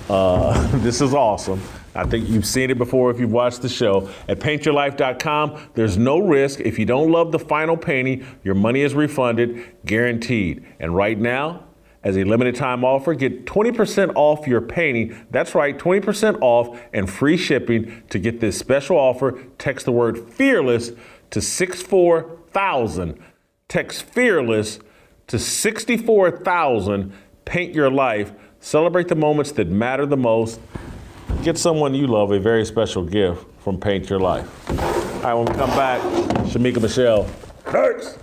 [0.09, 1.61] Uh, this is awesome.
[1.97, 4.09] I think you've seen it before if you've watched the show.
[4.27, 6.59] At paintyourlife.com, there's no risk.
[6.59, 10.63] If you don't love the final painting, your money is refunded, guaranteed.
[10.79, 11.63] And right now,
[12.03, 15.25] as a limited time offer, get 20% off your painting.
[15.31, 18.03] That's right, 20% off and free shipping.
[18.11, 20.91] To get this special offer, text the word fearless
[21.31, 23.19] to 64000.
[23.67, 24.79] Text fearless
[25.25, 27.13] to 64000.
[27.45, 28.31] Paint your life.
[28.59, 30.59] Celebrate the moments that matter the most.
[31.43, 34.69] Get someone you love a very special gift from Paint Your Life.
[34.69, 36.01] All right, when we come back,
[36.47, 37.29] Shamika Michelle.
[37.65, 38.17] Hurts.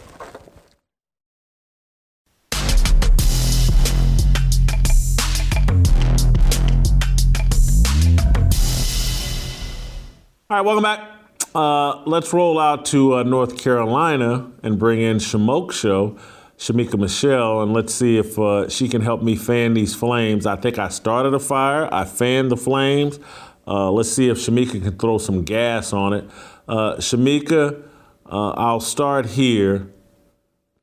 [10.51, 11.11] All right, welcome back.
[11.55, 16.19] Uh, let's roll out to uh, North Carolina and bring in Shamika Michelle.
[16.59, 20.47] Shamika Michelle, and let's see if uh, she can help me fan these flames.
[20.47, 23.19] I think I started a fire, I fanned the flames.
[23.67, 26.25] Uh, let's see if Shamika can throw some gas on it.
[26.69, 27.83] Uh, Shamika,
[28.27, 29.89] uh, I'll start here.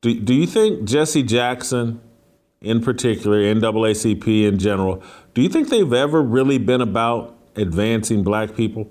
[0.00, 2.00] Do, do you think Jesse Jackson,
[2.60, 5.02] in particular, NAACP in general,
[5.34, 8.90] Do you think they've ever really been about advancing black people?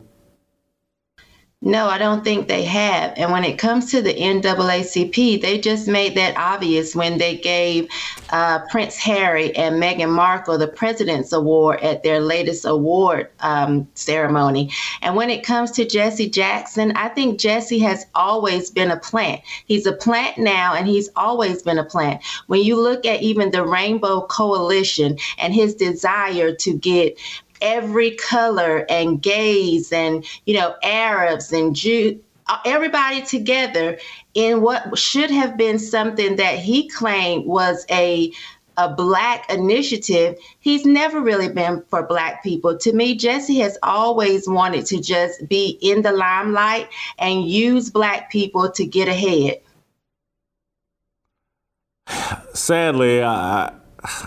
[1.63, 3.13] No, I don't think they have.
[3.17, 7.87] And when it comes to the NAACP, they just made that obvious when they gave
[8.31, 14.71] uh, Prince Harry and Meghan Markle the President's Award at their latest award um, ceremony.
[15.03, 19.41] And when it comes to Jesse Jackson, I think Jesse has always been a plant.
[19.67, 22.23] He's a plant now, and he's always been a plant.
[22.47, 27.19] When you look at even the Rainbow Coalition and his desire to get
[27.61, 33.97] every color and gays and you know Arabs and Jew uh, everybody together
[34.33, 38.31] in what should have been something that he claimed was a
[38.77, 40.37] a black initiative.
[40.59, 42.77] He's never really been for black people.
[42.77, 46.89] To me jesse has always wanted to just be in the limelight
[47.19, 49.61] and use black people to get ahead.
[52.53, 53.73] Sadly i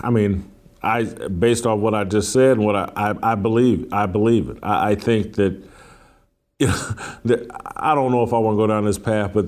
[0.01, 0.49] i mean
[0.85, 4.59] I, based on what I just said what I, I, I believe, I believe it.
[4.61, 5.53] I, I think that,
[6.59, 9.47] you know, that, I don't know if I want to go down this path, but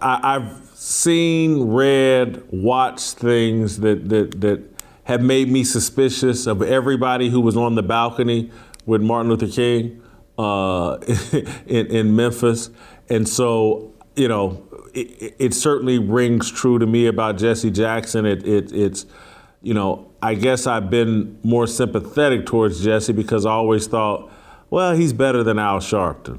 [0.00, 4.62] I, have seen, read, watched things that, that, that
[5.04, 8.50] have made me suspicious of everybody who was on the balcony
[8.86, 10.02] with Martin Luther King
[10.38, 10.96] uh,
[11.66, 12.70] in, in Memphis.
[13.10, 18.24] And so, you know, it, it, certainly rings true to me about Jesse Jackson.
[18.24, 19.04] It, it, it's,
[19.66, 24.30] you know, I guess I've been more sympathetic towards Jesse because I always thought,
[24.70, 26.38] well, he's better than Al Sharpton.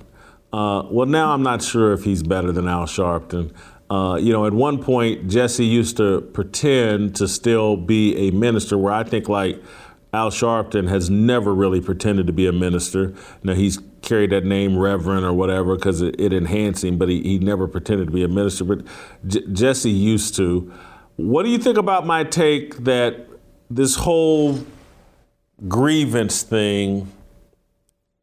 [0.54, 3.54] Uh, well, now I'm not sure if he's better than Al Sharpton.
[3.90, 8.78] Uh, you know, at one point, Jesse used to pretend to still be a minister,
[8.78, 9.62] where I think like
[10.14, 13.14] Al Sharpton has never really pretended to be a minister.
[13.44, 17.22] Now he's carried that name Reverend or whatever because it, it enhanced him, but he,
[17.24, 18.64] he never pretended to be a minister.
[18.64, 18.86] But
[19.28, 20.72] J- Jesse used to.
[21.18, 23.26] What do you think about my take that
[23.72, 24.60] this whole
[25.68, 27.12] grievance thing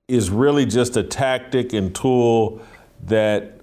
[0.07, 2.63] is really just a tactic and tool
[3.07, 3.59] that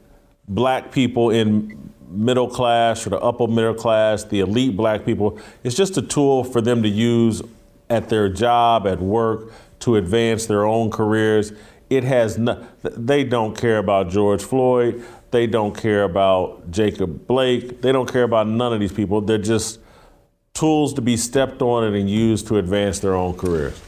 [0.50, 5.76] black people in middle class or the upper middle class, the elite black people, it's
[5.76, 7.42] just a tool for them to use
[7.90, 11.54] at their job, at work, to advance their own careers.
[11.90, 15.02] It has no, they don't care about George Floyd.
[15.32, 17.82] They don't care about Jacob Blake.
[17.82, 19.22] They don't care about none of these people.
[19.22, 19.80] They're just
[20.54, 23.80] tools to be stepped on and used to advance their own careers.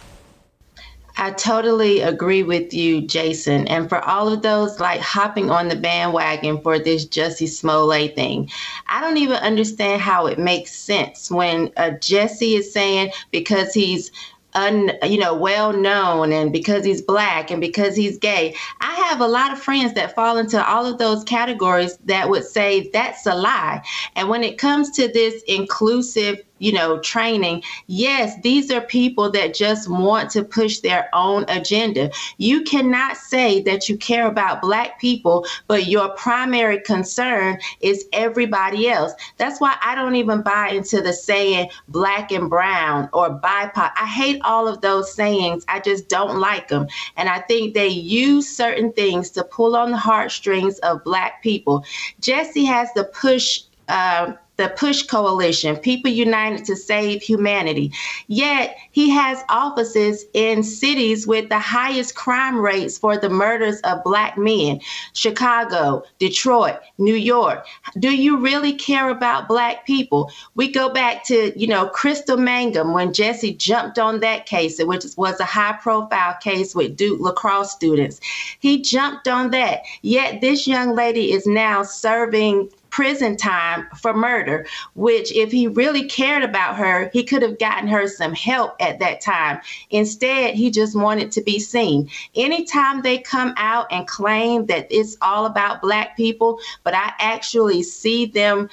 [1.16, 3.68] I totally agree with you, Jason.
[3.68, 8.50] And for all of those like hopping on the bandwagon for this Jussie Smollett thing,
[8.88, 14.12] I don't even understand how it makes sense when uh, Jesse is saying because he's
[14.56, 18.56] un, you know, well known and because he's black and because he's gay.
[18.82, 22.46] I have a lot of friends that fall into all of those categories that would
[22.46, 23.84] say that's a lie.
[24.16, 27.62] And when it comes to this inclusive you know, training.
[27.88, 32.10] Yes, these are people that just want to push their own agenda.
[32.38, 38.88] You cannot say that you care about Black people, but your primary concern is everybody
[38.88, 39.12] else.
[39.38, 43.92] That's why I don't even buy into the saying black and brown or BIPOC.
[44.00, 45.66] I hate all of those sayings.
[45.68, 46.88] I just don't like them.
[47.18, 51.84] And I think they use certain things to pull on the heartstrings of Black people.
[52.22, 53.64] Jesse has the push.
[53.90, 54.34] Uh,
[54.64, 57.92] the PUSH Coalition, People United to Save Humanity.
[58.28, 64.06] Yet he has offices in cities with the highest crime rates for the murders of
[64.06, 64.80] Black men
[65.12, 67.66] Chicago, Detroit, New York.
[68.00, 70.32] Do you really care about Black people?
[70.56, 75.04] We go back to, you know, Crystal Mangum when Jesse jumped on that case, which
[75.18, 78.22] was a high profile case with Duke lacrosse students.
[78.62, 79.82] He jumped on that.
[80.04, 86.04] Yet this young lady is now serving prison time for murder, which, if he really
[86.04, 89.60] cared about her, he could have gotten her some help at that time.
[89.90, 92.08] Instead, he just wanted to be seen.
[92.36, 97.82] Anytime they come out and claim that it's all about Black people, but I actually
[97.82, 98.70] see them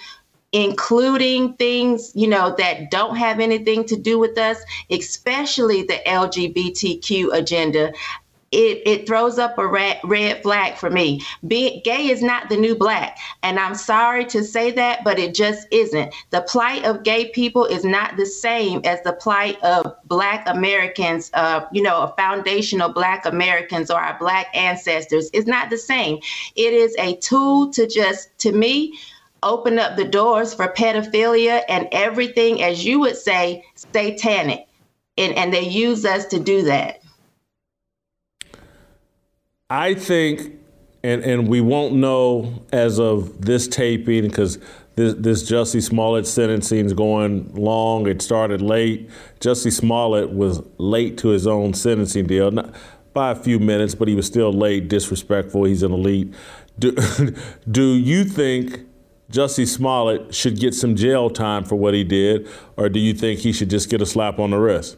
[0.53, 4.59] including things you know that don't have anything to do with us
[4.91, 7.93] especially the lgbtq agenda
[8.53, 11.23] it, it throws up a red, red flag for me.
[11.47, 13.17] Be, gay is not the new black.
[13.45, 16.13] And I'm sorry to say that, but it just isn't.
[16.31, 21.31] The plight of gay people is not the same as the plight of black Americans,
[21.35, 25.31] uh, you know, foundational black Americans or our black ancestors.
[25.33, 26.19] It's not the same.
[26.57, 28.99] It is a tool to just, to me,
[29.45, 34.67] open up the doors for pedophilia and everything, as you would say, satanic.
[35.17, 37.00] And, and they use us to do that.
[39.71, 40.59] I think,
[41.05, 44.59] and, and we won't know as of this taping because
[44.97, 48.09] this, this Jussie Smollett sentencing is going long.
[48.09, 49.09] It started late.
[49.39, 52.75] Jussie Smollett was late to his own sentencing deal, not
[53.13, 55.65] by a few minutes, but he was still late, disrespectful.
[55.65, 56.35] He's an elite.
[56.79, 56.97] Do,
[57.71, 58.81] do you think
[59.31, 63.41] Jussie Smollett should get some jail time for what he did, or do you think
[63.41, 64.97] he should just get a slap on the wrist?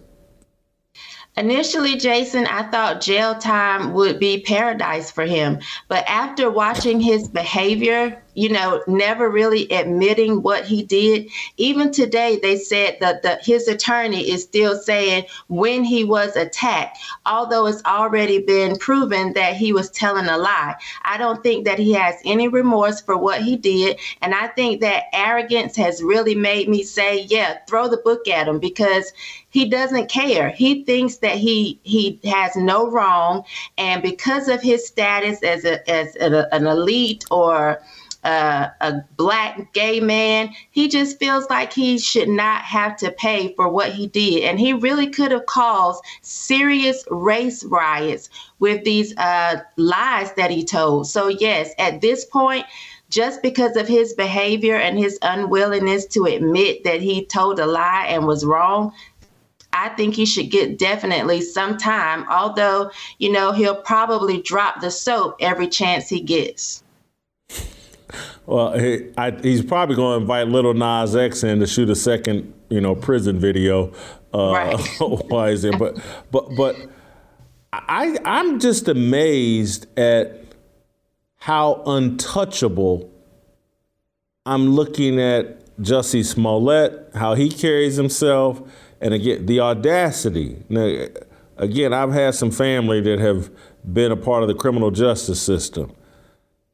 [1.34, 5.60] Initially, Jason, I thought jail time would be paradise for him.
[5.88, 12.38] But after watching his behavior, you know, never really admitting what he did, even today,
[12.42, 17.84] they said that the, his attorney is still saying when he was attacked, although it's
[17.84, 20.76] already been proven that he was telling a lie.
[21.02, 23.98] I don't think that he has any remorse for what he did.
[24.20, 28.48] And I think that arrogance has really made me say, yeah, throw the book at
[28.48, 29.12] him because
[29.52, 30.48] he doesn't care.
[30.48, 33.44] He thinks that he he has no wrong,
[33.76, 37.82] and because of his status as a as a, an elite or
[38.24, 43.52] uh, a black gay man, he just feels like he should not have to pay
[43.54, 44.44] for what he did.
[44.44, 50.64] And he really could have caused serious race riots with these uh, lies that he
[50.64, 51.08] told.
[51.08, 52.64] So, yes, at this point,
[53.10, 58.06] just because of his behavior and his unwillingness to admit that he told a lie
[58.08, 58.94] and was wrong,
[59.72, 64.90] I think he should get definitely some time, although, you know, he'll probably drop the
[64.90, 66.82] soap every chance he gets.
[68.44, 71.94] Well, he, I, he's probably going to invite Little Nas X in to shoot a
[71.94, 73.92] second, you know, prison video
[74.34, 74.88] uh, right.
[75.00, 75.78] while he's in.
[75.78, 75.98] But,
[76.30, 76.76] but, but
[77.72, 80.44] I, I'm just amazed at
[81.36, 83.10] how untouchable
[84.44, 88.62] I'm looking at Jussie Smollett, how he carries himself
[89.02, 90.62] and again, the audacity.
[90.68, 91.06] Now,
[91.58, 93.50] again, I've had some family that have
[93.92, 95.92] been a part of the criminal justice system.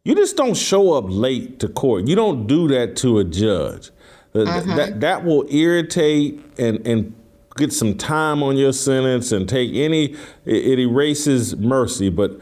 [0.04, 2.06] You just don't show up late to court.
[2.06, 3.90] You don't do that to a judge.
[4.34, 4.76] Uh-huh.
[4.76, 7.14] That that will irritate and and
[7.56, 10.14] get some time on your sentence and take any
[10.44, 12.10] it, erases mercy.
[12.10, 12.38] But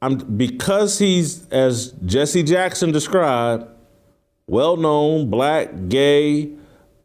[0.00, 3.66] I'm because he's as Jesse Jackson described,
[4.46, 6.50] well known, black, gay,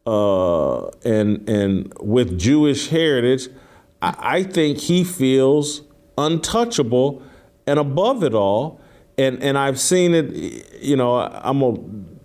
[0.06, 3.48] uh, and and with Jewish heritage,
[4.02, 5.82] I, I think he feels
[6.18, 7.22] untouchable
[7.66, 8.80] and above it all.
[9.16, 10.82] And and I've seen it.
[10.82, 11.80] You know, I'm gonna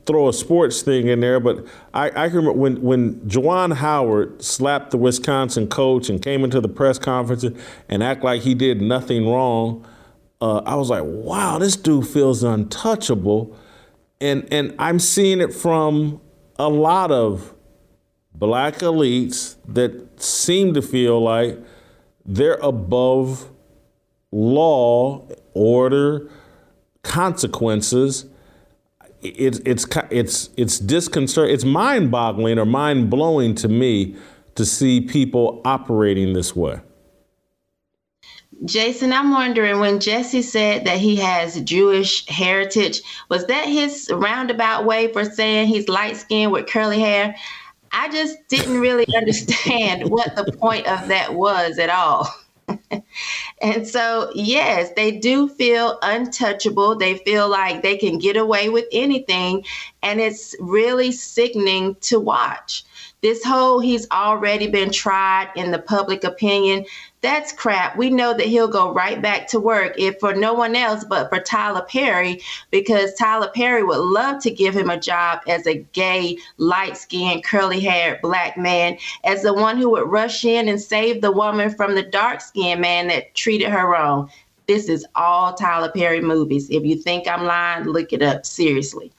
[0.06, 4.92] throw a sports thing in there, but I, I remember when when Juwan Howard slapped
[4.92, 7.46] the Wisconsin coach and came into the press conference
[7.88, 9.86] and act like he did nothing wrong.
[10.42, 13.56] Uh, I was like, wow, this dude feels untouchable,
[14.20, 16.20] and and I'm seeing it from
[16.58, 17.54] a lot of
[18.40, 21.60] black elites that seem to feel like
[22.26, 23.50] they're above
[24.32, 26.30] law, order,
[27.04, 28.26] consequences.
[29.22, 31.50] It's it's it's it's disconcert.
[31.50, 34.16] It's mind-boggling or mind-blowing to me
[34.56, 36.80] to see people operating this way.
[38.66, 44.86] Jason, I'm wondering when Jesse said that he has Jewish heritage, was that his roundabout
[44.86, 47.36] way for saying he's light skinned with curly hair?
[47.92, 52.28] I just didn't really understand what the point of that was at all.
[53.62, 56.96] and so, yes, they do feel untouchable.
[56.96, 59.66] They feel like they can get away with anything.
[60.04, 62.86] And it's really sickening to watch.
[63.22, 66.86] This whole he's already been tried in the public opinion
[67.22, 67.98] that's crap.
[67.98, 71.30] We know that he'll go right back to work if for no one else but
[71.30, 72.42] for Tyler Perry,
[72.72, 77.44] because Tyler Perry would love to give him a job as a gay, light skinned,
[77.44, 81.70] curly haired black man, as the one who would rush in and save the woman
[81.70, 84.30] from the dark skinned man that treated her wrong.
[84.68, 86.70] This is all Tyler Perry movies.
[86.70, 89.12] If you think I'm lying, look it up seriously.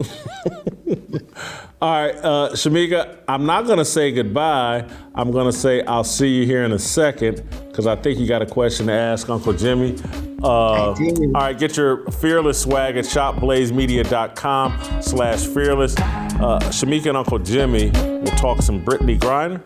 [1.82, 4.88] All right, uh, Shamika, I'm not going to say goodbye.
[5.16, 8.26] I'm going to say I'll see you here in a second because I think you
[8.28, 9.96] got a question to ask Uncle Jimmy.
[10.44, 10.96] Uh, all
[11.34, 15.96] right, get your fearless swag at shopblazemedia.com slash fearless.
[15.96, 19.60] Uh, Shamika and Uncle Jimmy will talk some Brittney Griner.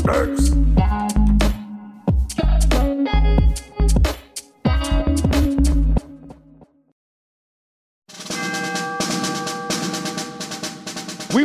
[0.00, 0.99] Thanks.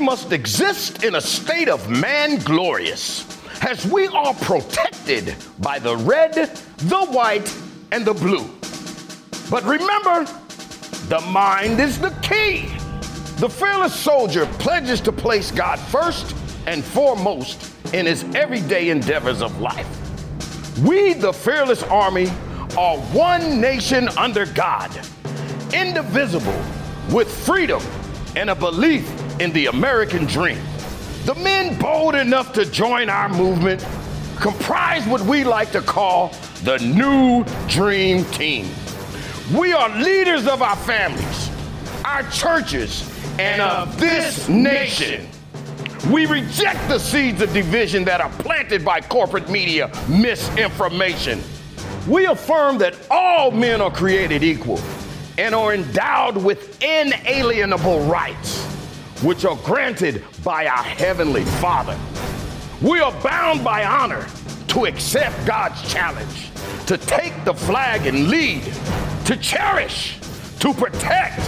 [0.06, 3.26] Must exist in a state of man glorious,
[3.64, 6.34] as we are protected by the red,
[6.78, 7.51] the white,
[7.91, 8.47] and the blue.
[9.49, 10.26] But remember,
[11.10, 12.68] the mind is the key.
[13.39, 16.36] The fearless soldier pledges to place God first
[16.68, 19.89] and foremost in his everyday endeavors of life.
[20.84, 22.28] We, the fearless army,
[22.78, 24.91] are one nation under God,
[25.74, 26.62] indivisible,
[27.12, 27.82] with freedom
[28.36, 30.59] and a belief in the American dream.
[31.25, 33.86] The men bold enough to join our movement
[34.39, 36.33] comprise what we like to call
[36.63, 38.69] the New Dream Team.
[39.55, 41.49] We are leaders of our families,
[42.03, 45.27] our churches, and of this nation.
[46.11, 51.41] We reject the seeds of division that are planted by corporate media misinformation.
[52.07, 54.79] We affirm that all men are created equal
[55.38, 58.55] and are endowed with inalienable rights,
[59.22, 61.97] which are granted by our Heavenly Father.
[62.82, 64.28] We are bound by honor
[64.68, 66.51] to accept God's challenge,
[66.88, 68.63] to take the flag and lead,
[69.26, 70.20] to cherish,
[70.59, 71.39] to protect,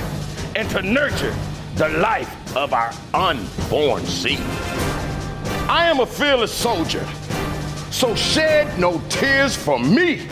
[0.56, 1.36] and to nurture
[1.76, 4.40] the life of our unborn seed.
[5.70, 7.06] I am a fearless soldier,
[7.92, 10.28] so shed no tears for me.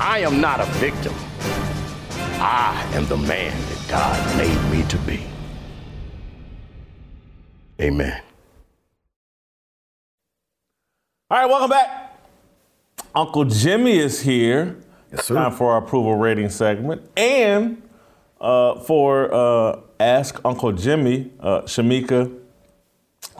[0.00, 1.14] I am not a victim.
[2.40, 5.33] I am the man that God made me to be.
[7.80, 8.20] Amen.
[11.30, 12.20] All right, welcome back.
[13.14, 14.76] Uncle Jimmy is here.
[15.12, 15.34] Yes, sir.
[15.34, 17.02] Time for our approval rating segment.
[17.16, 17.82] And
[18.40, 22.36] uh, for uh, Ask Uncle Jimmy, uh, Shamika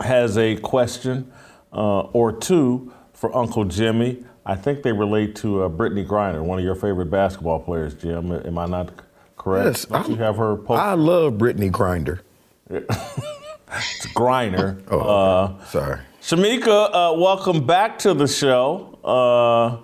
[0.02, 1.30] has a question
[1.72, 4.24] uh, or two for Uncle Jimmy.
[4.46, 8.32] I think they relate to uh, Brittney Griner, one of your favorite basketball players, Jim.
[8.32, 8.92] Am I not
[9.36, 9.66] correct?
[9.66, 10.80] Yes, Don't I'm- have her post?
[10.82, 12.22] I love Brittney Grinder.
[13.76, 14.80] It's Griner.
[14.90, 16.00] Oh, Uh, sorry.
[16.22, 18.98] Shamika, uh, welcome back to the show.
[19.04, 19.76] Uh,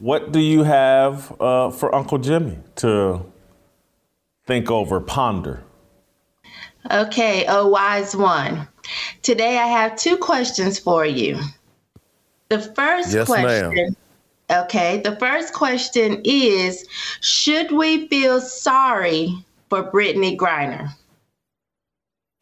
[0.00, 3.24] what do you have uh, for Uncle Jimmy to
[4.46, 5.62] think over, ponder?
[6.90, 8.66] Okay, oh wise one.
[9.22, 11.38] Today I have two questions for you.
[12.48, 13.44] The first Yes, ma'am.
[13.72, 13.96] question.
[14.50, 16.84] Okay, the first question is
[17.20, 19.32] Should we feel sorry
[19.70, 20.90] for Brittney Griner?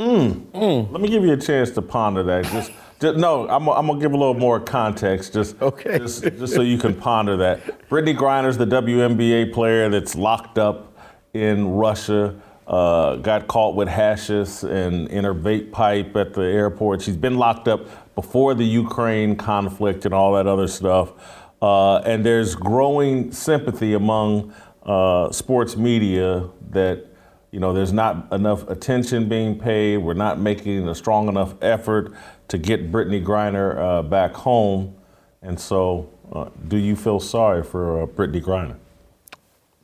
[0.01, 2.45] Let me give you a chance to ponder that.
[2.47, 5.99] Just, just no, I'm, I'm gonna give a little more context, just Okay.
[5.99, 7.89] just, just so you can ponder that.
[7.89, 10.97] Brittney Griner's the WNBA player that's locked up
[11.35, 12.35] in Russia.
[12.67, 17.03] Uh, got caught with hashish and in her vape pipe at the airport.
[17.03, 21.13] She's been locked up before the Ukraine conflict and all that other stuff.
[21.61, 27.07] Uh, and there's growing sympathy among uh, sports media that
[27.51, 29.99] you know, there's not enough attention being paid.
[29.99, 32.13] We're not making a strong enough effort
[32.49, 34.95] to get Brittney Griner uh, back home.
[35.43, 38.77] And so, uh, do you feel sorry for uh, Brittney Griner?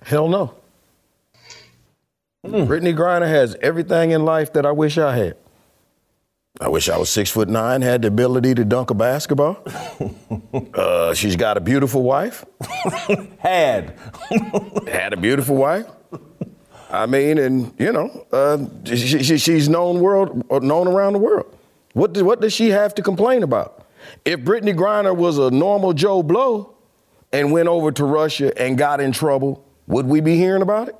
[0.02, 0.54] Hell no.
[2.44, 5.36] Brittney Griner has everything in life that I wish I had.
[6.60, 9.62] I wish I was six foot nine, had the ability to dunk a basketball.
[10.74, 12.46] uh, she's got a beautiful wife.
[13.38, 13.98] Had.
[14.88, 15.86] had a beautiful wife.
[16.96, 21.54] I mean, and you know, uh, she, she, she's known world, known around the world.
[21.92, 23.86] What what does she have to complain about?
[24.24, 26.74] If Brittney Griner was a normal Joe Blow
[27.32, 30.96] and went over to Russia and got in trouble, would we be hearing about it?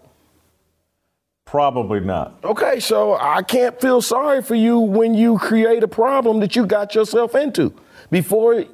[1.44, 2.38] Probably not.
[2.42, 6.66] Okay, so I can't feel sorry for you when you create a problem that you
[6.66, 7.72] got yourself into.
[8.10, 8.64] Before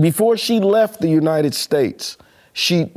[0.00, 2.16] before she left the United States,
[2.54, 2.90] she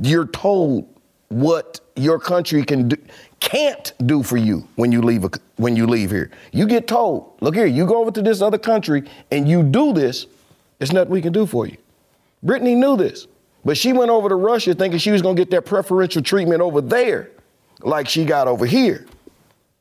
[0.00, 0.88] you're told
[1.28, 2.96] what your country can do,
[3.40, 6.30] can't do for you when you leave a, when you leave here.
[6.52, 9.92] You get told, look here, you go over to this other country and you do
[9.92, 10.26] this,
[10.78, 11.76] there's nothing we can do for you.
[12.44, 13.26] Brittney knew this,
[13.64, 16.60] but she went over to Russia thinking she was going to get that preferential treatment
[16.60, 17.30] over there,
[17.80, 19.06] like she got over here.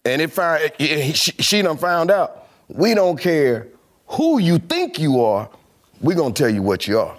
[0.05, 2.47] And it found she, she done found out.
[2.68, 3.68] We don't care
[4.07, 5.49] who you think you are.
[6.01, 7.18] We're gonna tell you what you are.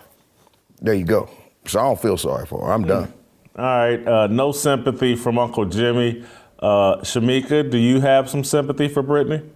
[0.80, 1.30] There you go.
[1.66, 2.72] So I don't feel sorry for her.
[2.72, 2.88] I'm mm.
[2.88, 3.12] done.
[3.56, 4.06] All right.
[4.06, 6.24] Uh, no sympathy from Uncle Jimmy.
[6.58, 9.48] Uh, Shamika, do you have some sympathy for Brittney?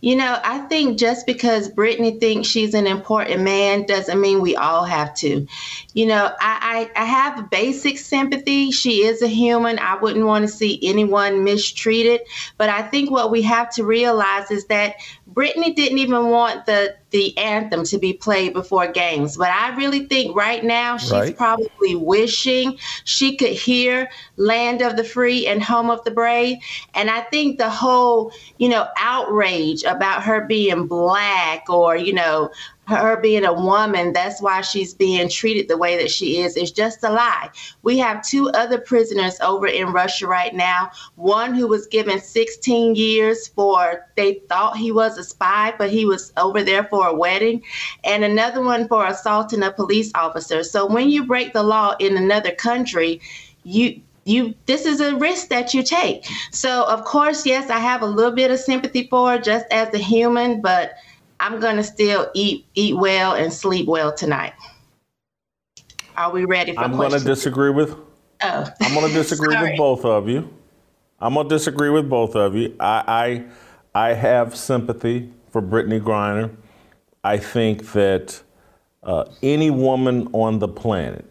[0.00, 4.56] You know, I think just because Brittney thinks she's an important man doesn't mean we
[4.56, 5.46] all have to.
[5.94, 8.72] You know, I, I, I have basic sympathy.
[8.72, 9.78] She is a human.
[9.78, 12.22] I wouldn't want to see anyone mistreated.
[12.58, 14.96] But I think what we have to realize is that
[15.32, 19.36] Brittney didn't even want the the anthem to be played before games.
[19.36, 21.36] But I really think right now she's Right.
[21.36, 26.58] probably wishing she could hear Land of the Free and Home of the Brave.
[26.94, 32.50] And I think the whole, you know, outrage about her being black or, you know,
[32.88, 36.72] her being a woman, that's why she's being treated the way that she is, is
[36.72, 37.48] just a lie.
[37.82, 40.90] We have two other prisoners over in Russia right now.
[41.14, 46.04] One who was given 16 years for, they thought he was a spy, but he
[46.04, 47.62] was over there for a wedding,
[48.02, 50.64] and another one for assaulting a police officer.
[50.64, 53.20] So when you break the law in another country,
[53.64, 56.24] you you this is a risk that you take.
[56.52, 59.92] So of course, yes, I have a little bit of sympathy for her just as
[59.94, 60.94] a human, but
[61.42, 64.54] I'm gonna still eat eat well and sleep well tonight.
[66.16, 67.96] Are we ready for I'm going to disagree with.
[68.42, 70.52] Oh, I'm going to disagree with both of you.
[71.20, 72.74] I'm going to disagree with both of you.
[72.80, 73.44] I,
[73.94, 76.54] I, I have sympathy for Brittney Griner.
[77.24, 78.42] I think that
[79.02, 81.24] uh, any woman on the planet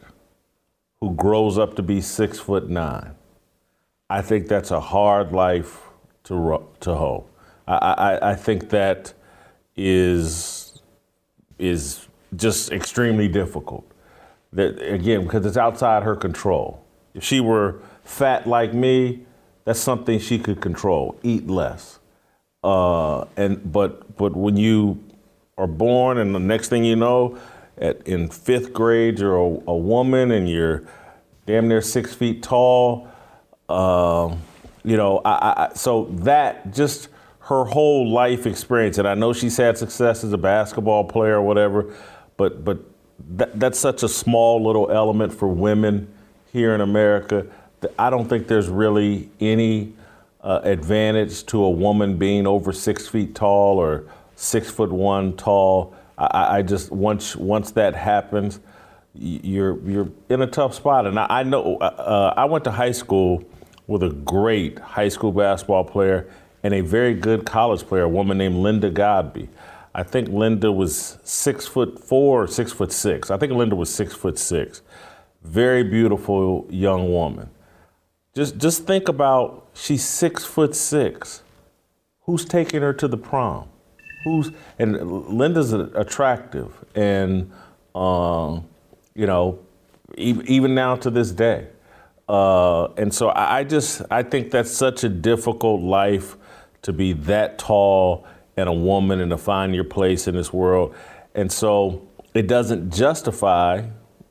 [0.99, 3.16] who grows up to be six foot nine,
[4.09, 5.80] I think that's a hard life
[6.24, 7.30] to to hold.
[7.68, 9.14] I, I, I think that
[9.76, 10.82] is
[11.60, 13.90] is just extremely difficult.
[14.54, 16.84] That again because it's outside her control.
[17.14, 19.26] If she were fat like me,
[19.66, 21.18] that's something she could control.
[21.24, 22.00] Eat less.
[22.64, 25.04] Uh, and but but when you
[25.58, 27.38] are born, and the next thing you know,
[27.78, 30.84] at, in fifth grade, you're a, a, woman and you're
[31.46, 33.08] damn near six feet tall.
[33.68, 34.36] Uh,
[34.84, 37.10] you know, I, I, so that just
[37.52, 41.41] her whole life experience, and I know she's had success as a basketball player or
[41.41, 41.93] whatever,
[42.38, 42.80] but but
[43.36, 46.08] that, that's such a small little element for women
[46.54, 47.45] here in America.
[47.99, 49.91] I don't think there's really any
[50.39, 54.06] uh, advantage to a woman being over six feet tall or
[54.38, 55.93] six foot one tall.
[56.18, 58.62] I, I just once once that happens,
[59.14, 61.06] you're you're in a tough spot.
[61.06, 63.43] And I, I know uh, uh, I went to high school
[63.88, 66.30] with a great high school basketball player
[66.64, 69.49] and a very good college player, a woman named Linda Godby.
[69.93, 73.30] I think Linda was six foot four or six foot six.
[73.30, 74.82] I think Linda was six foot six.
[75.43, 77.49] Very beautiful young woman.
[78.34, 81.43] Just just think about she's six foot six.
[82.22, 83.68] Who's taking her to the prom?
[84.24, 87.51] Who's and Linda's attractive and
[87.93, 88.66] um,
[89.14, 89.59] you know
[90.18, 91.68] even now to this day.
[92.30, 96.38] Uh, and so I just I think that's such a difficult life
[96.84, 98.26] to be that tall
[98.58, 100.96] and a woman and to find your place in this world.
[101.36, 103.84] And so it doesn't justify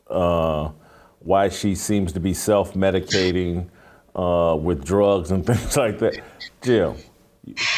[0.09, 0.71] uh,
[1.21, 3.69] why she seems to be self medicating
[4.15, 6.21] uh, with drugs and things like that.
[6.63, 6.97] Jim,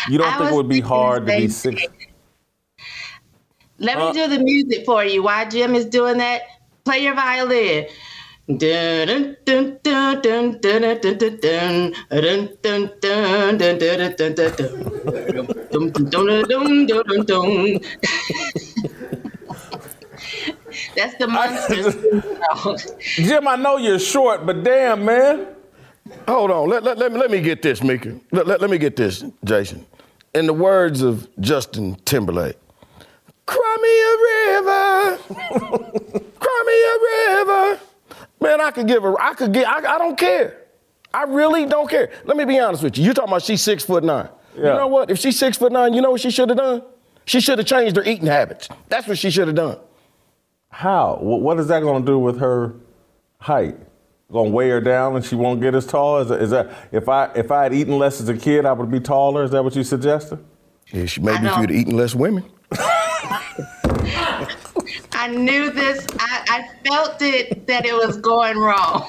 [0.09, 1.87] you don't I think it would be hard to be six?
[3.79, 5.23] Let me uh, do the music for you.
[5.25, 6.43] While Jim is doing that,
[6.85, 7.87] play your violin.
[20.97, 22.97] That's the monster.
[23.01, 25.47] Jim, I know you're short, but damn, man.
[26.29, 26.69] Hold on.
[26.69, 28.19] Let, let, let, me, let me get this, Mika.
[28.33, 29.87] Let, let, let me get this, Jason.
[30.35, 32.57] In the words of Justin Timberlake,
[33.47, 34.15] cry me a
[34.61, 35.19] river,
[36.41, 37.81] cry me a river.
[38.43, 40.59] Man, I could give her, I could get, I, I don't care.
[41.15, 42.11] I really don't care.
[42.25, 43.05] Let me be honest with you.
[43.05, 44.29] You talking about she's six foot nine.
[44.57, 44.61] Yeah.
[44.61, 45.11] You know what?
[45.11, 46.83] If she's six foot nine, you know what she should have done?
[47.25, 48.69] She should have changed her eating habits.
[48.89, 49.79] That's what she should have done.
[50.71, 51.19] How?
[51.21, 52.75] What is that going to do with her
[53.39, 53.77] height?
[54.33, 56.19] Going to weigh her down and she won't get as tall?
[56.21, 58.73] Is that, is that if I if I had eaten less as a kid, I
[58.73, 59.45] would be taller?
[59.45, 60.43] Is that what you suggested?
[60.91, 62.45] Yeah, she, maybe if you'd eaten less women.
[65.33, 66.07] Knew this.
[66.19, 69.07] I, I felt it that it was going wrong.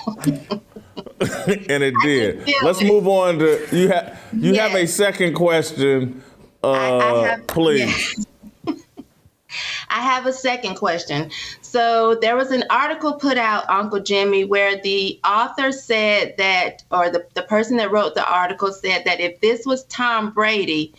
[1.70, 2.48] and it did.
[2.62, 2.88] Let's it.
[2.88, 3.90] move on to you.
[3.90, 4.72] Have you yes.
[4.72, 6.24] have a second question,
[6.64, 8.26] uh, I, I have, please.
[8.68, 8.78] Yes.
[9.90, 11.30] I have a second question.
[11.62, 17.10] So there was an article put out, Uncle Jimmy, where the author said that, or
[17.10, 20.94] the, the person that wrote the article said that if this was Tom Brady,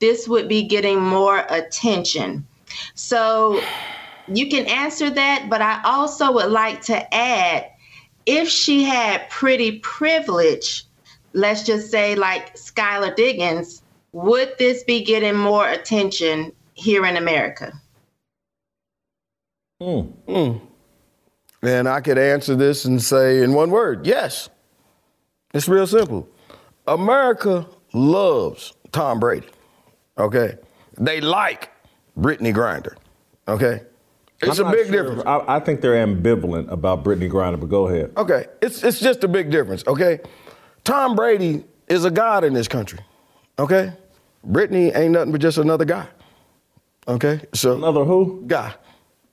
[0.00, 2.46] this would be getting more attention.
[2.94, 3.60] So
[4.32, 7.66] you can answer that, but I also would like to add
[8.26, 10.84] if she had pretty privilege,
[11.32, 17.72] let's just say like Skylar Diggins, would this be getting more attention here in America?
[19.80, 20.12] Mm.
[20.26, 20.60] Mm.
[21.62, 24.50] And I could answer this and say in one word yes.
[25.54, 26.28] It's real simple.
[26.86, 29.48] America loves Tom Brady.
[30.18, 30.56] Okay?
[30.98, 31.70] They like
[32.18, 32.96] Brittney Grinder.
[33.46, 33.82] Okay?
[34.40, 35.02] It's I'm a big sure.
[35.02, 35.22] difference.
[35.26, 38.12] I, I, think they're ambivalent about Brittney Griner, but go ahead.
[38.16, 38.46] Okay.
[38.62, 39.84] It's, it's just a big difference.
[39.86, 40.20] Okay?
[40.84, 43.00] Tom Brady is a god in this country.
[43.58, 43.92] Okay?
[44.46, 46.06] Brittney ain't nothing but just another guy.
[47.08, 47.40] Okay?
[47.52, 48.44] So another who?
[48.46, 48.74] Guy.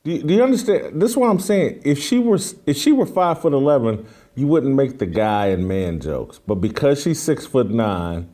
[0.03, 1.01] Do you, do you understand?
[1.01, 1.81] This is what I'm saying.
[1.83, 5.67] If she was if she were five foot eleven, you wouldn't make the guy and
[5.67, 6.39] man jokes.
[6.39, 8.29] But because she's six foot nine,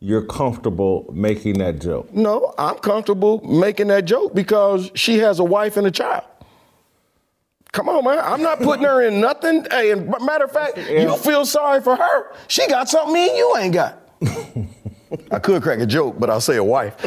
[0.00, 2.10] you're comfortable making that joke.
[2.12, 6.24] No, I'm comfortable making that joke because she has a wife and a child.
[7.72, 8.18] Come on, man.
[8.18, 9.64] I'm not putting her in nothing.
[9.70, 12.32] Hey, and matter of fact, you feel sorry for her.
[12.48, 14.00] She got something me and you ain't got.
[15.30, 16.96] I could crack a joke, but I'll say a wife.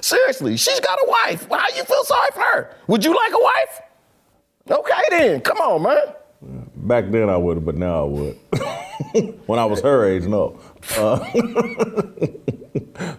[0.00, 1.46] Seriously, she's got a wife.
[1.48, 2.74] How you feel sorry for her?
[2.88, 3.80] Would you like a wife?
[4.70, 5.98] Okay then, come on, man.
[6.82, 8.38] Back then I would, but now I would.
[9.46, 10.58] when I was her age, no.
[10.96, 11.18] Uh,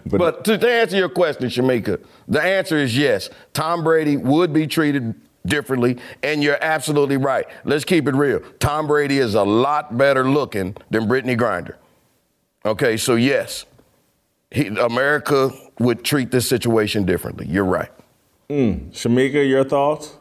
[0.06, 3.30] but, but to, to answer your question, Shamika, the answer is yes.
[3.54, 5.14] Tom Brady would be treated
[5.46, 7.46] differently, and you're absolutely right.
[7.64, 8.40] Let's keep it real.
[8.58, 11.78] Tom Brady is a lot better looking than Brittney Grinder.
[12.66, 13.64] Okay, so yes,
[14.50, 17.46] he, America would treat this situation differently.
[17.48, 17.90] You're right.
[18.48, 18.90] Mm.
[18.90, 20.16] Shamika, your thoughts?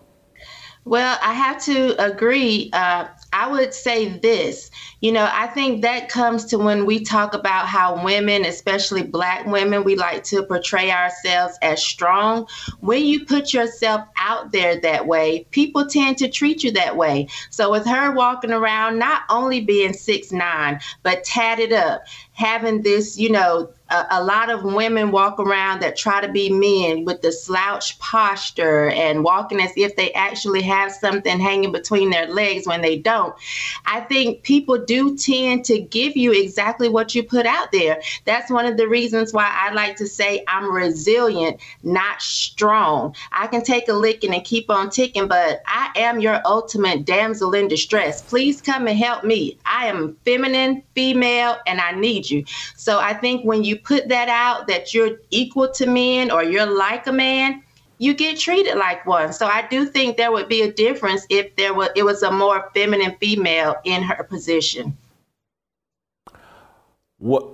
[0.86, 2.70] Well, I have to agree.
[2.74, 4.70] Uh, I would say this,
[5.02, 9.48] you know, I think that comes to when we talk about how women, especially black
[9.48, 12.48] women, we like to portray ourselves as strong.
[12.82, 17.28] When you put yourself out there that way, people tend to treat you that way.
[17.50, 22.04] So with her walking around, not only being six nine, but tatted up,
[22.34, 26.50] having this, you know, a, a, lot of women walk around that try to be
[26.50, 32.10] men with the slouch posture and walking as if they actually have something hanging between
[32.10, 33.36] their legs when they don't.
[33.86, 38.02] I think people do tend to give you exactly what you put out there.
[38.26, 43.16] That's one of the reasons why I like to say I'm resilient, not strong.
[43.32, 47.54] I can take a licking and keep on ticking, but I am your ultimate damsel
[47.54, 48.22] in distress.
[48.22, 49.60] Please come and help me.
[49.66, 52.46] I am feminine, female, and I need you.
[52.76, 56.66] So I think when you put that out that you're equal to men or you're
[56.66, 57.64] like a man,
[57.98, 59.34] you get treated like one.
[59.34, 62.32] So I do think there would be a difference if there was it was a
[62.32, 64.98] more feminine female in her position.
[67.18, 67.48] What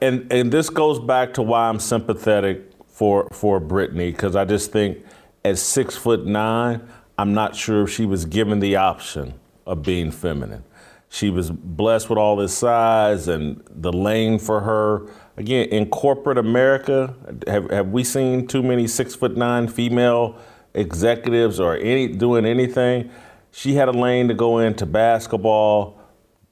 [0.00, 4.72] and and this goes back to why I'm sympathetic for for Brittney because I just
[4.72, 5.04] think
[5.44, 6.86] at six foot nine,
[7.18, 9.34] I'm not sure if she was given the option
[9.66, 10.64] of being feminine.
[11.08, 15.06] She was blessed with all this size and the lane for her.
[15.36, 17.14] Again, in corporate America,
[17.46, 20.38] have, have we seen too many six foot nine female
[20.74, 23.10] executives or any doing anything?
[23.50, 26.00] She had a lane to go into basketball.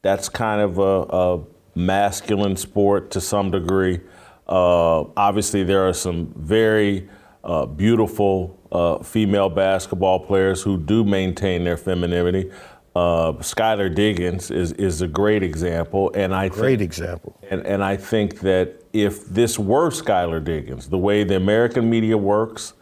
[0.03, 4.01] That's kind of a, a masculine sport to some degree.
[4.49, 7.09] Uh, obviously, there are some very
[7.45, 12.51] uh, beautiful uh, female basketball players who do maintain their femininity.
[12.95, 17.39] Uh, Skylar Diggins is is a great example, and I great think, example.
[17.49, 22.19] And and I think that if this were Skylar Diggins, the way the American media
[22.19, 22.73] works,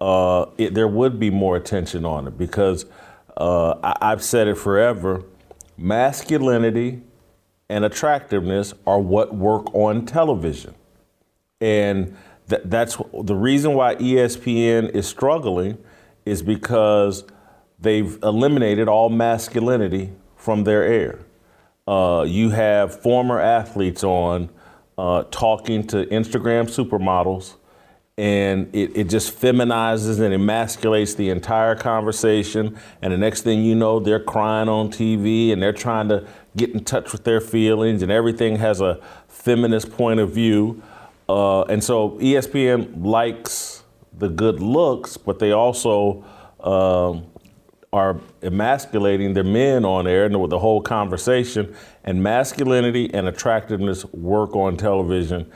[0.00, 2.86] uh, it, there would be more attention on it because
[3.36, 5.22] uh, I, I've said it forever:
[5.76, 7.02] masculinity
[7.68, 10.74] and attractiveness are what work on television,
[11.60, 12.16] and
[12.48, 15.78] th- that's the reason why ESPN is struggling
[16.24, 17.22] is because
[17.84, 21.20] they've eliminated all masculinity from their air.
[21.86, 24.48] Uh, you have former athletes on
[24.98, 27.54] uh, talking to Instagram supermodels,
[28.16, 32.78] and it, it just feminizes and emasculates the entire conversation.
[33.02, 36.26] And the next thing you know, they're crying on TV and they're trying to
[36.56, 40.82] get in touch with their feelings, and everything has a feminist point of view.
[41.28, 43.82] Uh, and so ESPN likes
[44.16, 46.24] the good looks, but they also
[46.60, 47.26] um,
[47.94, 51.72] are emasculating their men on air and with the whole conversation.
[52.02, 55.50] And masculinity and attractiveness work on television.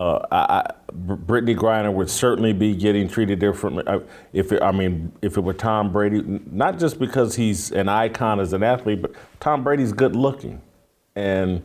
[0.00, 3.84] Uh, I, I, Brittney Griner would certainly be getting treated differently.
[3.86, 4.00] Uh,
[4.32, 8.40] if it, I mean, if it were Tom Brady, not just because he's an icon
[8.40, 10.62] as an athlete, but Tom Brady's good looking,
[11.14, 11.62] and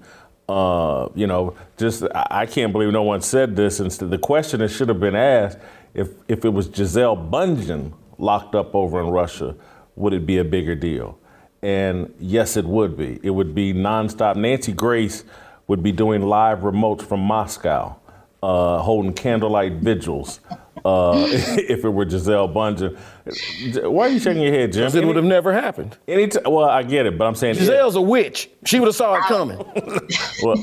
[0.49, 3.79] uh, you know, just I, I can't believe no one said this.
[3.79, 5.57] Instead, the question that should have been asked
[5.93, 9.55] if if it was Gisele Bündchen locked up over in Russia
[9.97, 11.17] would it be a bigger deal?
[11.61, 13.19] And yes, it would be.
[13.23, 14.35] It would be nonstop.
[14.35, 15.23] Nancy Grace
[15.67, 17.95] would be doing live remotes from Moscow,
[18.41, 20.39] uh, holding candlelight vigils.
[20.85, 22.97] Uh, if it were Gisele Bündchen,
[23.83, 24.95] why are you shaking your head, Jim?
[24.95, 25.97] It would have never happened.
[26.07, 28.49] Any t- well, I get it, but I'm saying Gisele's a witch.
[28.65, 29.57] She would have saw it coming.
[30.43, 30.57] well,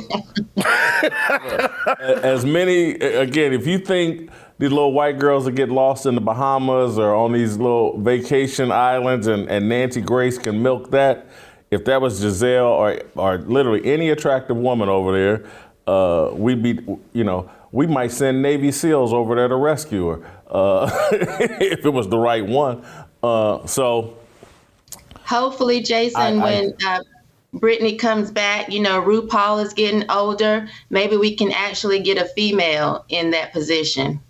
[2.22, 6.20] as many again, if you think these little white girls that get lost in the
[6.20, 11.26] Bahamas or on these little vacation islands, and, and Nancy Grace can milk that.
[11.70, 15.44] If that was Gisele or or literally any attractive woman over there,
[15.86, 16.78] uh, we'd be,
[17.12, 21.90] you know, we might send Navy SEALs over there to rescue her uh, if it
[21.90, 22.84] was the right one.
[23.22, 24.16] Uh, so,
[25.24, 27.00] hopefully, Jason, I, when uh,
[27.54, 30.68] Brittney comes back, you know, RuPaul is getting older.
[30.90, 34.20] Maybe we can actually get a female in that position.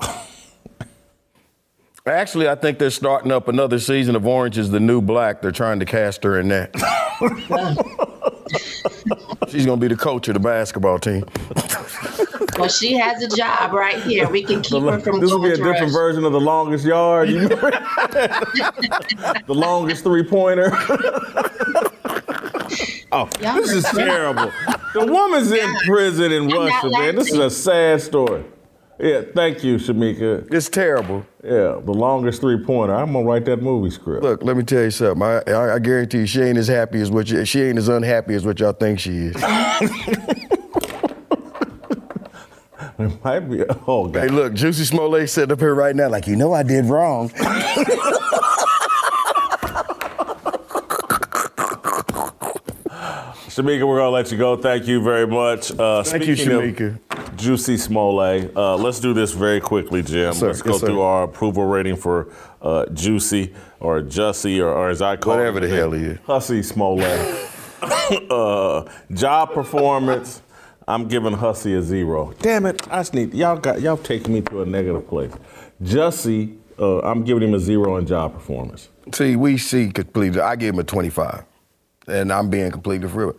[2.04, 5.40] Actually, I think they're starting up another season of Orange is the New Black.
[5.40, 6.74] They're trying to cast her in that.
[9.48, 11.24] She's gonna be the coach of the basketball team.
[12.58, 14.28] Well, she has a job right here.
[14.28, 15.92] We can keep her from this will be a different rush.
[15.92, 17.30] version of the longest yard.
[17.30, 17.70] You remember?
[19.46, 20.70] the longest three pointer.
[23.12, 24.52] oh, Y'all this is terrible.
[24.94, 27.16] The woman's in prison in I'm Russia, man.
[27.16, 28.44] This is a sad story.
[28.98, 30.52] Yeah, thank you, Shamika.
[30.52, 31.26] It's terrible.
[31.42, 32.94] Yeah, the longest three pointer.
[32.94, 34.22] I'm gonna write that movie script.
[34.22, 35.22] Look, let me tell you something.
[35.22, 37.88] I, I, I guarantee you, she ain't as happy as what you, she ain't as
[37.88, 39.36] unhappy as what y'all think she is.
[43.12, 43.64] It might be.
[43.86, 44.30] Oh hey, God.
[44.30, 47.30] look, Juicy Smollett sitting up here right now, like you know I did wrong.
[53.52, 54.56] Shamika, we're gonna let you go.
[54.56, 55.70] Thank you very much.
[55.72, 56.98] Uh, Thank you, Shamika.
[57.36, 58.56] Juicy Smollett.
[58.56, 60.32] Uh, let's do this very quickly, Jim.
[60.32, 60.48] sir.
[60.48, 62.28] let's go Yes, through our approval rating for
[62.62, 65.36] uh, Juicy or Jussie or, or as I call it.
[65.38, 66.18] Whatever the hell he is.
[66.26, 67.50] Hussy Smollett.
[68.30, 70.42] uh, job performance.
[70.86, 72.32] I'm giving Hussy a zero.
[72.40, 72.86] Damn it!
[72.90, 75.32] I just need y'all got y'all taking me to a negative place.
[75.82, 78.88] Jussie, uh, I'm giving him a zero in job performance.
[79.12, 80.40] See, we see completely.
[80.40, 81.44] I give him a 25,
[82.08, 83.36] and I'm being completely real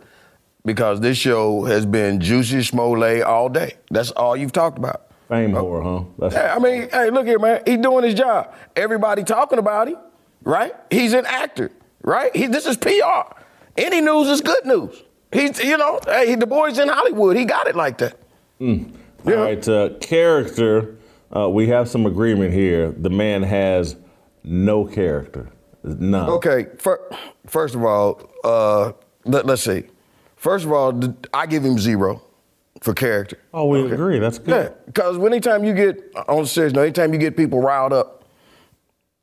[0.64, 3.74] because this show has been Juicy Smollett all day.
[3.90, 5.10] That's all you've talked about.
[5.28, 6.04] Fame whore, huh?
[6.18, 7.62] That's, Yeah, I mean, hey, look here, man.
[7.66, 8.54] He's doing his job.
[8.76, 9.96] Everybody talking about him,
[10.42, 10.74] right?
[10.90, 11.70] He's an actor,
[12.02, 12.34] right?
[12.36, 13.34] He, this is PR.
[13.76, 15.02] Any news is good news.
[15.34, 17.36] He's, you know, hey, the boy's in Hollywood.
[17.36, 18.16] He got it like that.
[18.60, 18.86] All
[19.26, 20.96] right, uh, character.
[21.34, 22.92] Uh, we have some agreement here.
[22.92, 23.96] The man has
[24.44, 25.50] no character,
[25.82, 26.30] none.
[26.30, 27.10] Okay, fir-
[27.46, 28.92] first of all, uh,
[29.24, 29.84] let, us see.
[30.36, 32.22] First of all, I give him zero
[32.80, 33.38] for character.
[33.52, 34.20] Oh, we agree.
[34.20, 34.48] That's good.
[34.48, 38.24] Yeah, because anytime you get on the serious note, anytime you get people riled up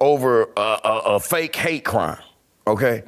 [0.02, 2.22] over a, a, a fake hate crime,
[2.68, 3.04] okay,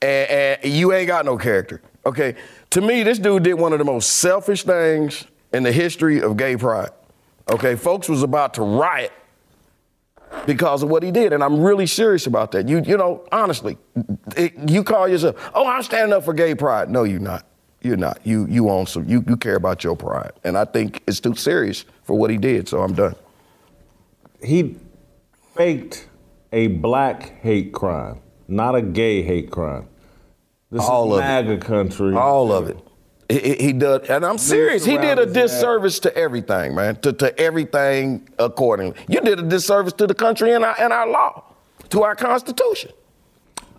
[0.00, 2.36] and, and you ain't got no character, okay.
[2.70, 6.36] To me, this dude did one of the most selfish things in the history of
[6.36, 6.90] gay pride.
[7.50, 9.12] Okay, folks was about to riot
[10.46, 12.68] because of what he did, and I'm really serious about that.
[12.68, 13.76] You, you know, honestly,
[14.36, 16.88] it, you call yourself, oh, I'm standing up for gay pride.
[16.90, 17.46] No, you're not.
[17.82, 18.20] You're not.
[18.24, 19.08] You, you own some.
[19.08, 22.38] You, you care about your pride, and I think it's too serious for what he
[22.38, 22.68] did.
[22.68, 23.16] So I'm done.
[24.42, 24.76] He
[25.54, 26.06] faked
[26.52, 29.88] a black hate crime, not a gay hate crime.
[30.72, 31.60] This All is of it.
[31.60, 32.14] Country.
[32.16, 32.78] All of it.
[33.28, 34.84] He, he, did, and I'm serious.
[34.84, 35.44] He did a around his neck.
[35.44, 36.96] disservice to everything, man.
[37.02, 38.96] To, to everything accordingly.
[39.06, 41.44] You did a disservice to the country and our, and our law,
[41.90, 42.90] to our Constitution.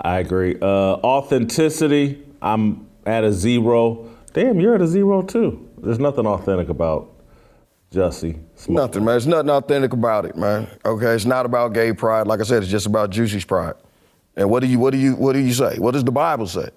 [0.01, 0.55] I agree.
[0.61, 4.09] Uh, authenticity, I'm at a zero.
[4.33, 5.67] Damn, you're at a zero too.
[5.77, 7.11] There's nothing authentic about
[7.91, 8.39] Jussie.
[8.55, 8.89] Smollett.
[8.89, 9.13] Nothing, man.
[9.13, 10.67] There's nothing authentic about it, man.
[10.85, 12.27] Okay, it's not about gay pride.
[12.27, 13.75] Like I said, it's just about Juicy's pride.
[14.35, 15.77] And what do you, what do you, what do you say?
[15.77, 16.69] What does the Bible say?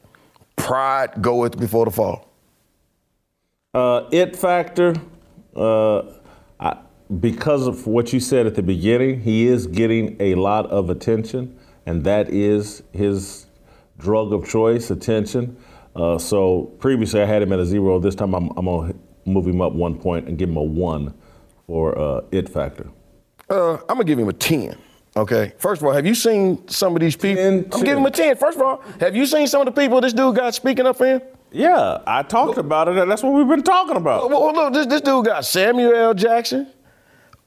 [0.56, 2.32] Pride goeth before the fall.
[3.72, 4.94] Uh, it factor,
[5.54, 6.02] uh,
[6.58, 6.78] I,
[7.20, 11.58] because of what you said at the beginning, he is getting a lot of attention,
[11.84, 13.46] and that is his
[13.98, 15.56] drug of choice, attention.
[15.94, 17.98] Uh, so previously I had him at a zero.
[17.98, 18.98] This time I'm, I'm going to
[19.30, 21.14] move him up one point and give him a one
[21.66, 22.88] for uh, it factor.
[23.48, 24.76] Uh, I'm gonna give him a 10.
[25.16, 25.52] Okay.
[25.58, 27.42] First of all, have you seen some of these people?
[27.42, 28.36] 10, I'm give him a 10.
[28.36, 30.96] First of all, have you seen some of the people this dude got speaking up
[30.96, 31.22] for him?
[31.52, 34.28] Yeah, I talked about it, and that's what we've been talking about.
[34.28, 36.12] Well, look, this, this dude got Samuel L.
[36.14, 36.66] Jackson.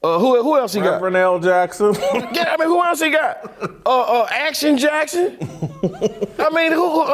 [0.02, 0.92] Uh, who, who else he got?
[0.94, 1.38] Reverend L.
[1.38, 1.94] Jackson.
[2.32, 3.44] Yeah, I mean, who else he got?
[3.84, 5.36] Uh, uh, Action Jackson.
[6.38, 6.90] I mean, who?
[6.90, 7.04] who- Uh,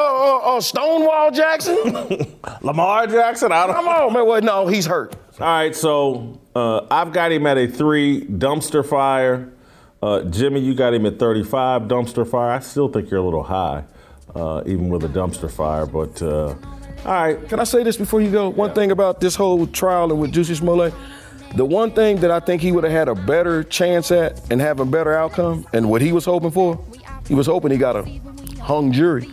[0.53, 1.77] uh, uh, Stonewall Jackson.
[2.63, 3.51] Lamar Jackson.
[3.51, 4.27] I don't Come on, man.
[4.27, 5.17] Well, no, he's hurt.
[5.41, 9.53] All right, so uh, I've got him at a three dumpster fire.
[10.03, 12.51] Uh, Jimmy, you got him at 35 dumpster fire.
[12.51, 13.85] I still think you're a little high,
[14.35, 15.87] uh, even with a dumpster fire.
[15.87, 16.55] But uh,
[17.05, 18.49] all right, Can I say this before you go?
[18.49, 20.93] One thing about this whole trial and with Juicy Smollett,
[21.55, 24.61] the one thing that I think he would have had a better chance at and
[24.61, 26.79] have a better outcome, and what he was hoping for,
[27.27, 28.03] he was hoping he got a
[28.61, 29.31] hung jury.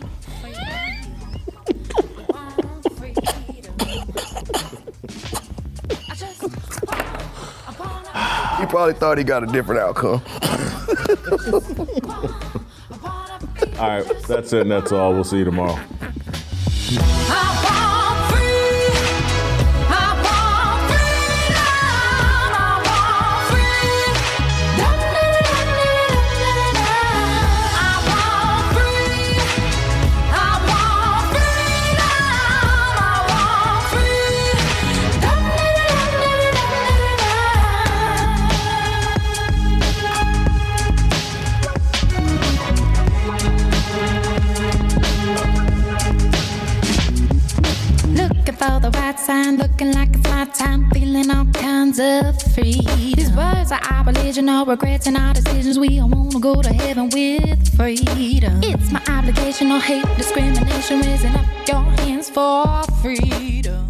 [8.64, 10.22] He probably thought he got a different outcome.
[13.78, 14.62] all right, that's it.
[14.62, 15.12] And that's all.
[15.12, 15.78] We'll see you tomorrow.
[48.68, 52.80] Right sign, looking like a fly time, feeling all kinds of free.
[52.96, 55.78] These words are our religion, all regrets and our decisions.
[55.78, 58.60] We all wanna go to heaven with freedom.
[58.62, 63.83] It's my obligation, no hate, discrimination, raising up your hands for freedom.